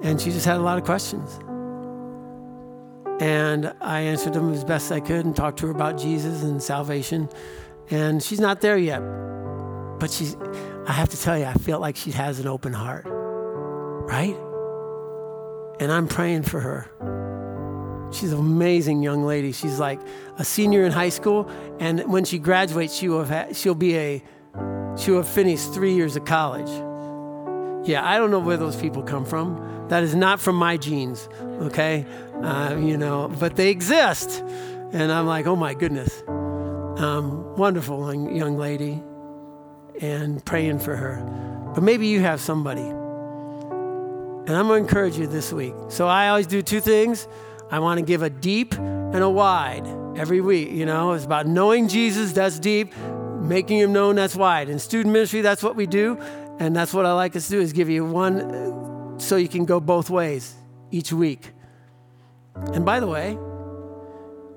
and 0.04 0.20
she 0.20 0.32
just 0.32 0.46
had 0.46 0.58
a 0.58 0.62
lot 0.62 0.78
of 0.78 0.84
questions. 0.84 1.40
And 3.22 3.74
I 3.80 4.02
answered 4.02 4.34
them 4.34 4.52
as 4.52 4.66
best 4.66 4.92
I 4.92 5.00
could 5.00 5.26
and 5.26 5.34
talked 5.34 5.60
to 5.60 5.68
her 5.68 5.72
about 5.72 5.98
Jesus 5.98 6.44
and 6.44 6.62
salvation. 6.62 7.30
And 7.90 8.22
she's 8.22 8.42
not 8.42 8.60
there 8.60 8.78
yet. 8.78 9.00
But 10.00 10.12
she's, 10.12 10.36
I 10.88 10.92
have 10.92 11.10
to 11.10 11.20
tell 11.20 11.38
you, 11.38 11.46
I 11.46 11.54
feel 11.54 11.80
like 11.80 11.96
she 11.96 12.12
has 12.12 12.40
an 12.40 12.48
open 12.48 12.74
heart, 12.74 13.06
right? 13.06 14.36
And 15.80 15.92
I'm 15.92 16.08
praying 16.08 16.44
for 16.44 16.60
her. 16.60 18.12
She's 18.14 18.32
an 18.32 18.40
amazing 18.40 19.02
young 19.02 19.26
lady. 19.26 19.52
She's 19.52 19.80
like 19.80 20.00
a 20.38 20.46
senior 20.46 20.86
in 20.86 20.92
high 20.92 21.10
school, 21.10 21.50
and 21.80 22.02
when 22.12 22.24
she 22.24 22.38
graduates, 22.38 22.96
she 22.96 23.10
will 23.10 23.24
have, 23.24 23.56
she'll 23.58 23.76
be 23.76 23.98
a 23.98 24.24
she 24.98 25.12
will 25.12 25.24
have 25.24 25.28
finished 25.28 25.74
three 25.74 25.94
years 25.94 26.16
of 26.16 26.24
college. 26.24 26.70
Yeah, 27.88 28.02
I 28.08 28.18
don't 28.18 28.32
know 28.32 28.40
where 28.40 28.56
those 28.56 28.78
people 28.78 29.04
come 29.04 29.26
from. 29.26 29.88
That 29.90 30.04
is 30.04 30.16
not 30.16 30.40
from 30.40 30.56
my 30.56 30.78
genes, 30.78 31.28
okay? 31.62 32.06
uh, 32.42 32.78
you 32.80 32.98
know, 32.98 33.32
but 33.40 33.56
they 33.56 33.70
exist. 33.70 34.42
And 34.92 35.12
I'm 35.12 35.26
like, 35.26 35.46
oh 35.48 35.56
my 35.56 35.74
goodness. 35.74 36.24
Um, 36.28 37.56
wonderful 37.56 38.14
young 38.32 38.58
lady 38.58 39.04
and 40.02 40.44
praying 40.46 40.80
for 40.80 40.96
her. 40.96 41.22
But 41.74 41.84
maybe 41.84 42.08
you 42.08 42.22
have 42.22 42.42
somebody. 42.42 42.82
And 42.82 44.56
I'm 44.56 44.68
going 44.68 44.84
to 44.84 44.88
encourage 44.88 45.18
you 45.18 45.28
this 45.28 45.52
week. 45.52 45.74
So 45.90 46.08
I 46.08 46.30
always 46.30 46.48
do 46.48 46.62
two 46.62 46.80
things. 46.80 47.28
I 47.72 47.80
want 47.80 48.00
to 48.00 48.06
give 48.06 48.22
a 48.22 48.30
deep 48.30 48.76
and 48.76 49.24
a 49.24 49.30
wide 49.30 49.88
every 50.18 50.40
week. 50.40 50.72
You 50.72 50.86
know, 50.86 51.14
it's 51.14 51.26
about 51.26 51.48
knowing 51.48 51.88
Jesus, 51.88 52.32
that's 52.32 52.60
deep, 52.60 52.96
making 53.42 53.80
him 53.80 53.92
known, 53.92 54.16
that's 54.16 54.36
wide. 54.36 54.70
In 54.70 54.78
student 54.80 55.14
ministry, 55.14 55.42
that's 55.42 55.64
what 55.64 55.76
we 55.76 55.88
do. 55.88 56.20
And 56.60 56.76
that's 56.76 56.94
what 56.94 57.06
I 57.06 57.14
like 57.14 57.36
us 57.36 57.46
to 57.48 57.52
do 57.52 57.62
is 57.62 57.74
give 57.74 57.90
you 57.90 58.06
one 58.06 59.20
so 59.20 59.36
you 59.36 59.48
can 59.48 59.66
go 59.66 59.80
both 59.80 60.10
ways 60.10 60.54
each 60.92 61.12
week. 61.12 61.52
And 62.56 62.86
by 62.86 63.00
the 63.00 63.08
way, 63.08 63.38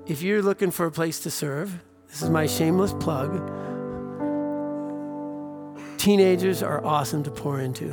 if 0.06 0.22
you're 0.22 0.42
looking 0.42 0.70
for 0.70 0.86
a 0.86 0.90
place 0.90 1.20
to 1.20 1.30
serve, 1.30 1.80
this 2.08 2.22
is 2.22 2.30
my 2.30 2.46
shameless 2.46 2.92
plug. 2.94 3.67
Teenagers 5.98 6.62
are 6.62 6.82
awesome 6.86 7.24
to 7.24 7.30
pour 7.30 7.58
into. 7.58 7.92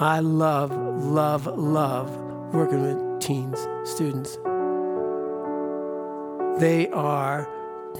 I 0.00 0.18
love, 0.18 0.72
love, 0.72 1.46
love 1.46 2.10
working 2.52 2.82
with 2.82 3.20
teens, 3.20 3.60
students. 3.84 4.36
They 6.58 6.88
are 6.92 7.48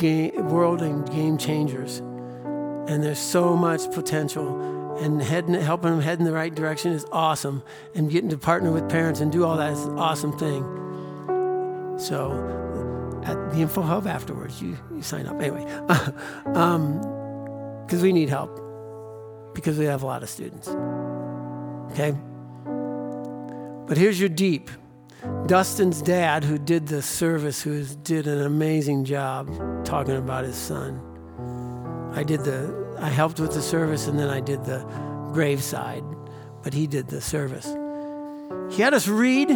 game, 0.01 0.49
world 0.49 0.83
and 0.83 1.09
game 1.09 1.39
changers. 1.39 1.99
And 1.99 3.01
there's 3.01 3.21
so 3.21 3.57
much 3.57 3.89
potential 3.93 4.97
and 4.99 5.23
heading, 5.23 5.55
helping 5.55 5.93
them 5.93 6.01
head 6.01 6.19
in 6.19 6.25
the 6.25 6.33
right 6.33 6.53
direction 6.53 6.91
is 6.91 7.07
awesome. 7.13 7.63
And 7.95 8.11
getting 8.11 8.31
to 8.31 8.39
partner 8.39 8.73
with 8.73 8.89
parents 8.89 9.21
and 9.21 9.31
do 9.31 9.45
all 9.45 9.57
that 9.57 9.73
is 9.73 9.85
an 9.85 10.01
awesome 10.01 10.37
thing. 10.37 10.65
So 11.97 13.23
at 13.25 13.53
the 13.53 13.61
Info 13.61 13.83
Hub 13.83 14.09
afterwards, 14.09 14.61
you, 14.61 14.77
you 14.93 15.03
sign 15.03 15.29
up. 15.29 15.41
Anyway, 15.41 15.65
because 15.87 16.09
um, 16.57 18.03
we 18.03 18.13
need 18.13 18.29
help 18.29 18.64
because 19.55 19.79
we 19.79 19.85
have 19.87 20.03
a 20.03 20.07
lot 20.07 20.23
of 20.23 20.29
students. 20.29 20.69
Okay? 21.93 22.15
But 23.87 23.97
here's 23.97 24.19
your 24.19 24.29
deep. 24.29 24.71
Dustin's 25.47 26.03
dad, 26.03 26.45
who 26.45 26.59
did 26.59 26.87
the 26.87 27.03
service, 27.03 27.63
who 27.63 27.85
did 28.03 28.27
an 28.27 28.43
amazing 28.43 29.05
job 29.05 29.49
talking 29.85 30.17
about 30.17 30.45
his 30.45 30.57
son. 30.57 31.01
I 32.15 32.23
did 32.23 32.41
the, 32.41 32.97
I 32.99 33.09
helped 33.09 33.41
with 33.41 33.53
the 33.53 33.63
service, 33.63 34.07
and 34.07 34.19
then 34.19 34.29
I 34.29 34.41
did 34.41 34.65
the 34.65 34.79
graveside, 35.33 36.05
but 36.63 36.73
he 36.73 36.87
did 36.87 37.09
the 37.09 37.21
service. 37.21 37.67
He 38.75 38.83
had 38.83 38.95
us 38.95 39.09
read. 39.09 39.51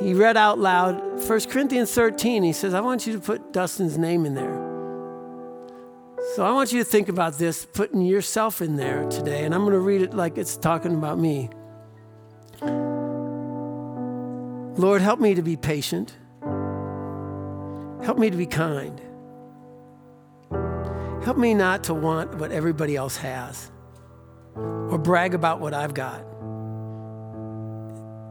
He 0.00 0.14
read 0.14 0.36
out 0.36 0.58
loud 0.58 1.00
1 1.26 1.40
Corinthians 1.42 1.92
13. 1.92 2.42
He 2.42 2.52
says, 2.52 2.74
I 2.74 2.80
want 2.80 3.06
you 3.06 3.12
to 3.14 3.20
put 3.20 3.52
Dustin's 3.52 3.98
name 3.98 4.26
in 4.26 4.34
there. 4.34 4.63
So 6.32 6.44
I 6.44 6.50
want 6.52 6.72
you 6.72 6.78
to 6.82 6.84
think 6.84 7.08
about 7.08 7.38
this, 7.38 7.64
putting 7.66 8.00
yourself 8.00 8.62
in 8.62 8.76
there 8.76 9.08
today, 9.08 9.44
and 9.44 9.54
I'm 9.54 9.60
going 9.60 9.74
to 9.74 9.78
read 9.78 10.00
it 10.00 10.14
like 10.14 10.38
it's 10.38 10.56
talking 10.56 10.94
about 10.94 11.18
me. 11.18 11.50
Lord, 14.76 15.02
help 15.02 15.20
me 15.20 15.34
to 15.34 15.42
be 15.42 15.56
patient. 15.56 16.16
Help 18.02 18.18
me 18.18 18.30
to 18.30 18.36
be 18.36 18.46
kind. 18.46 19.00
Help 21.22 21.36
me 21.36 21.54
not 21.54 21.84
to 21.84 21.94
want 21.94 22.34
what 22.38 22.50
everybody 22.50 22.96
else 22.96 23.16
has 23.18 23.70
or 24.56 24.98
brag 24.98 25.34
about 25.34 25.60
what 25.60 25.72
I've 25.72 25.94
got. 25.94 26.20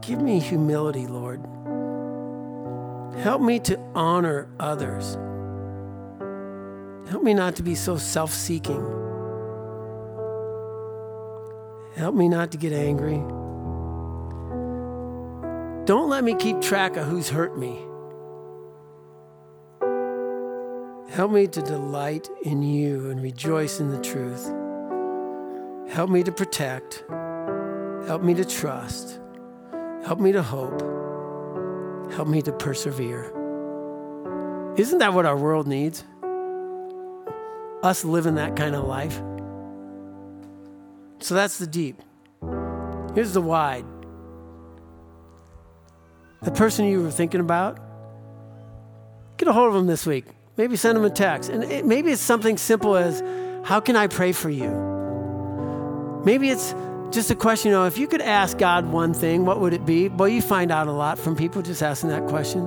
Give 0.02 0.20
me 0.20 0.40
humility, 0.40 1.06
Lord. 1.06 1.40
Help 3.20 3.40
me 3.40 3.60
to 3.60 3.78
honor 3.94 4.48
others. 4.60 5.16
Help 7.08 7.22
me 7.22 7.34
not 7.34 7.56
to 7.56 7.62
be 7.62 7.74
so 7.74 7.96
self 7.96 8.32
seeking. 8.32 8.82
Help 11.96 12.14
me 12.14 12.28
not 12.28 12.50
to 12.52 12.58
get 12.58 12.72
angry. 12.72 13.22
Don't 15.86 16.08
let 16.08 16.24
me 16.24 16.34
keep 16.34 16.60
track 16.60 16.96
of 16.96 17.06
who's 17.06 17.28
hurt 17.28 17.58
me. 17.58 17.78
Help 21.10 21.30
me 21.30 21.46
to 21.46 21.62
delight 21.62 22.28
in 22.42 22.62
you 22.62 23.10
and 23.10 23.22
rejoice 23.22 23.78
in 23.80 23.90
the 23.90 24.00
truth. 24.00 24.46
Help 25.92 26.10
me 26.10 26.22
to 26.22 26.32
protect. 26.32 27.04
Help 28.06 28.22
me 28.22 28.34
to 28.34 28.44
trust. 28.44 29.20
Help 30.04 30.18
me 30.18 30.32
to 30.32 30.42
hope. 30.42 30.80
Help 32.12 32.28
me 32.28 32.42
to 32.42 32.52
persevere. 32.52 33.32
Isn't 34.76 34.98
that 34.98 35.12
what 35.14 35.26
our 35.26 35.36
world 35.36 35.68
needs? 35.68 36.02
Us 37.84 38.02
living 38.02 38.36
that 38.36 38.56
kind 38.56 38.74
of 38.74 38.84
life. 38.84 39.20
So 41.18 41.34
that's 41.34 41.58
the 41.58 41.66
deep. 41.66 42.00
Here's 43.14 43.34
the 43.34 43.42
wide. 43.42 43.84
The 46.42 46.50
person 46.50 46.86
you 46.86 47.02
were 47.02 47.10
thinking 47.10 47.40
about, 47.40 47.78
get 49.36 49.48
a 49.48 49.52
hold 49.52 49.68
of 49.68 49.74
them 49.74 49.86
this 49.86 50.06
week. 50.06 50.24
Maybe 50.56 50.76
send 50.76 50.96
them 50.96 51.04
a 51.04 51.10
text. 51.10 51.50
And 51.50 51.62
it, 51.64 51.84
maybe 51.84 52.10
it's 52.10 52.22
something 52.22 52.56
simple 52.56 52.96
as, 52.96 53.22
How 53.64 53.80
can 53.80 53.96
I 53.96 54.06
pray 54.06 54.32
for 54.32 54.48
you? 54.48 54.70
Maybe 56.24 56.48
it's 56.48 56.74
just 57.10 57.30
a 57.30 57.34
question, 57.34 57.70
you 57.70 57.76
know, 57.76 57.84
if 57.84 57.98
you 57.98 58.06
could 58.06 58.22
ask 58.22 58.56
God 58.56 58.86
one 58.86 59.12
thing, 59.12 59.44
what 59.44 59.60
would 59.60 59.74
it 59.74 59.84
be? 59.84 60.08
Well, 60.08 60.28
you 60.28 60.40
find 60.40 60.72
out 60.72 60.86
a 60.86 60.92
lot 60.92 61.18
from 61.18 61.36
people 61.36 61.60
just 61.60 61.82
asking 61.82 62.08
that 62.10 62.26
question. 62.28 62.64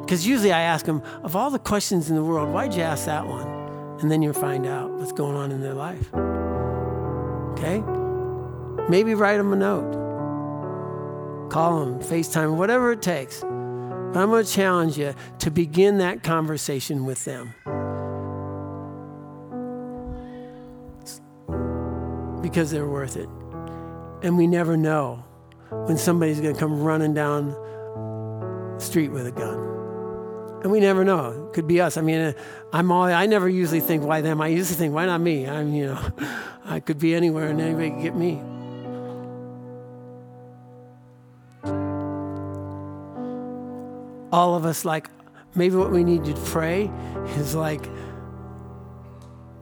Because 0.00 0.26
usually 0.26 0.52
I 0.52 0.62
ask 0.62 0.84
them, 0.84 1.02
Of 1.22 1.36
all 1.36 1.50
the 1.50 1.60
questions 1.60 2.10
in 2.10 2.16
the 2.16 2.24
world, 2.24 2.52
why'd 2.52 2.74
you 2.74 2.82
ask 2.82 3.06
that 3.06 3.26
one? 3.26 3.55
And 4.00 4.10
then 4.10 4.22
you'll 4.22 4.34
find 4.34 4.66
out 4.66 4.90
what's 4.90 5.12
going 5.12 5.36
on 5.36 5.50
in 5.50 5.60
their 5.60 5.74
life. 5.74 6.12
Okay? 7.52 7.82
Maybe 8.88 9.14
write 9.14 9.38
them 9.38 9.52
a 9.52 9.56
note 9.56 10.06
call 11.48 11.84
them, 11.84 12.00
FaceTime, 12.00 12.56
whatever 12.56 12.92
it 12.92 13.02
takes. 13.02 13.40
But 13.40 14.16
I'm 14.16 14.30
going 14.30 14.44
to 14.44 14.50
challenge 14.50 14.98
you 14.98 15.14
to 15.40 15.50
begin 15.50 15.98
that 15.98 16.22
conversation 16.22 17.04
with 17.04 17.24
them. 17.24 17.54
Because 22.42 22.70
they're 22.70 22.86
worth 22.86 23.16
it. 23.16 23.28
And 24.22 24.36
we 24.36 24.46
never 24.46 24.76
know 24.76 25.24
when 25.70 25.98
somebody's 25.98 26.40
going 26.40 26.54
to 26.54 26.60
come 26.60 26.82
running 26.82 27.14
down 27.14 27.50
the 27.50 28.80
street 28.80 29.08
with 29.08 29.26
a 29.26 29.32
gun. 29.32 29.75
And 30.66 30.72
we 30.72 30.80
never 30.80 31.04
know. 31.04 31.46
It 31.46 31.52
could 31.54 31.68
be 31.68 31.80
us. 31.80 31.96
I 31.96 32.00
mean, 32.00 32.18
uh, 32.18 32.32
I'm 32.72 32.90
all, 32.90 33.04
I 33.04 33.26
never 33.26 33.48
usually 33.48 33.78
think, 33.78 34.02
why 34.02 34.20
them? 34.20 34.40
I 34.40 34.48
usually 34.48 34.74
think, 34.74 34.92
why 34.92 35.06
not 35.06 35.20
me? 35.20 35.46
I'm, 35.46 35.72
you 35.72 35.86
know, 35.86 36.10
I 36.64 36.80
could 36.80 36.98
be 36.98 37.14
anywhere 37.14 37.46
and 37.46 37.60
anybody 37.60 37.90
could 37.90 38.02
get 38.02 38.16
me. 38.16 38.42
all 44.32 44.56
of 44.56 44.66
us 44.66 44.84
like 44.84 45.08
maybe 45.54 45.76
what 45.76 45.92
we 45.92 46.02
need 46.02 46.24
to 46.24 46.34
pray 46.46 46.90
is 47.36 47.54
like 47.54 47.88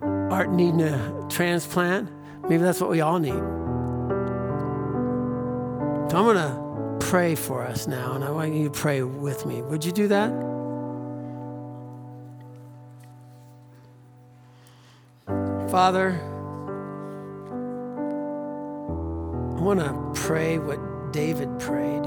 art 0.03 0.51
needing 0.51 0.81
a 0.81 1.27
transplant 1.29 2.11
maybe 2.49 2.63
that's 2.63 2.81
what 2.81 2.89
we 2.89 3.03
all 3.03 3.19
need 3.19 3.35
so 6.11 6.17
i'm 6.17 6.25
going 6.25 6.37
to 6.37 6.97
pray 7.07 7.35
for 7.35 7.63
us 7.63 7.87
now 7.87 8.15
and 8.15 8.25
i 8.25 8.31
want 8.31 8.55
you 8.55 8.65
to 8.65 8.71
pray 8.71 9.03
with 9.03 9.45
me 9.45 9.61
would 9.61 9.85
you 9.85 9.93
do 9.93 10.09
that 10.09 10.54
father 15.75 16.21
i 19.59 19.61
want 19.61 19.81
to 19.81 20.23
pray 20.23 20.59
what 20.59 20.79
david 21.13 21.49
prayed 21.59 22.05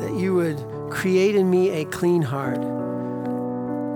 that 0.00 0.14
you 0.18 0.34
would 0.34 0.58
Create 0.90 1.34
in 1.34 1.50
me 1.50 1.70
a 1.70 1.84
clean 1.86 2.22
heart, 2.22 2.60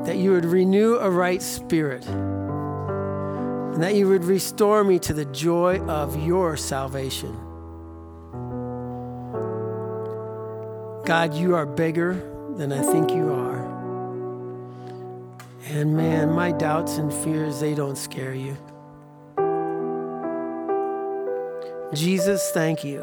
that 0.05 0.17
you 0.17 0.33
would 0.33 0.45
renew 0.45 0.97
a 0.97 1.09
right 1.09 1.41
spirit, 1.41 2.05
and 2.07 3.81
that 3.83 3.95
you 3.95 4.09
would 4.09 4.25
restore 4.25 4.83
me 4.83 4.99
to 4.99 5.13
the 5.13 5.25
joy 5.27 5.79
of 5.87 6.21
your 6.27 6.57
salvation. 6.57 7.33
God, 11.07 11.35
you 11.35 11.55
are 11.55 11.67
bigger 11.67 12.15
than 12.57 12.73
I 12.73 12.83
think 12.83 13.11
you 13.13 13.33
are. 13.33 13.70
And 15.73 15.97
man, 15.97 16.33
my 16.33 16.51
doubts 16.51 16.99
and 16.99 17.13
fears, 17.13 17.61
they 17.61 17.75
don't 17.75 17.97
scare 17.97 18.35
you. 18.35 18.57
Jesus, 21.95 22.51
thank 22.51 22.83
you 22.83 23.03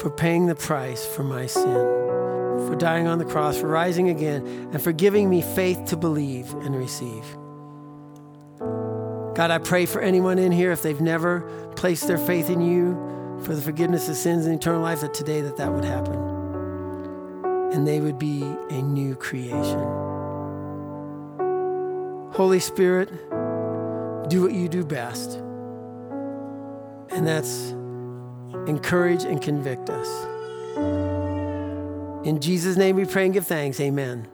for 0.00 0.10
paying 0.10 0.46
the 0.46 0.54
price 0.54 1.04
for 1.04 1.22
my 1.22 1.44
sin, 1.44 1.62
for 2.66 2.74
dying 2.78 3.06
on 3.06 3.18
the 3.18 3.24
cross, 3.26 3.58
for 3.58 3.68
rising 3.68 4.08
again, 4.08 4.46
and 4.72 4.80
for 4.80 4.92
giving 4.92 5.28
me 5.28 5.42
faith 5.42 5.84
to 5.86 5.96
believe 5.96 6.50
and 6.54 6.74
receive. 6.74 7.24
God, 9.34 9.50
I 9.50 9.58
pray 9.58 9.84
for 9.84 10.00
anyone 10.00 10.38
in 10.38 10.52
here 10.52 10.72
if 10.72 10.82
they've 10.82 11.00
never 11.00 11.42
placed 11.76 12.06
their 12.06 12.18
faith 12.18 12.48
in 12.48 12.62
you 12.62 13.40
for 13.42 13.54
the 13.54 13.62
forgiveness 13.62 14.08
of 14.08 14.16
sins 14.16 14.46
and 14.46 14.54
eternal 14.54 14.80
life, 14.80 15.02
that 15.02 15.12
today 15.12 15.42
that 15.42 15.58
that 15.58 15.70
would 15.70 15.84
happen. 15.84 16.14
And 17.72 17.86
they 17.86 18.00
would 18.00 18.18
be 18.18 18.42
a 18.70 18.80
new 18.80 19.16
creation. 19.16 20.21
Holy 22.32 22.60
Spirit, 22.60 23.10
do 24.28 24.42
what 24.42 24.52
you 24.52 24.68
do 24.68 24.84
best. 24.84 25.38
And 27.10 27.26
that's 27.26 27.74
encourage, 28.66 29.24
and 29.24 29.40
convict 29.42 29.90
us. 29.90 30.08
In 32.26 32.40
Jesus' 32.40 32.76
name 32.76 32.96
we 32.96 33.04
pray 33.04 33.24
and 33.24 33.34
give 33.34 33.46
thanks. 33.46 33.80
Amen. 33.80 34.28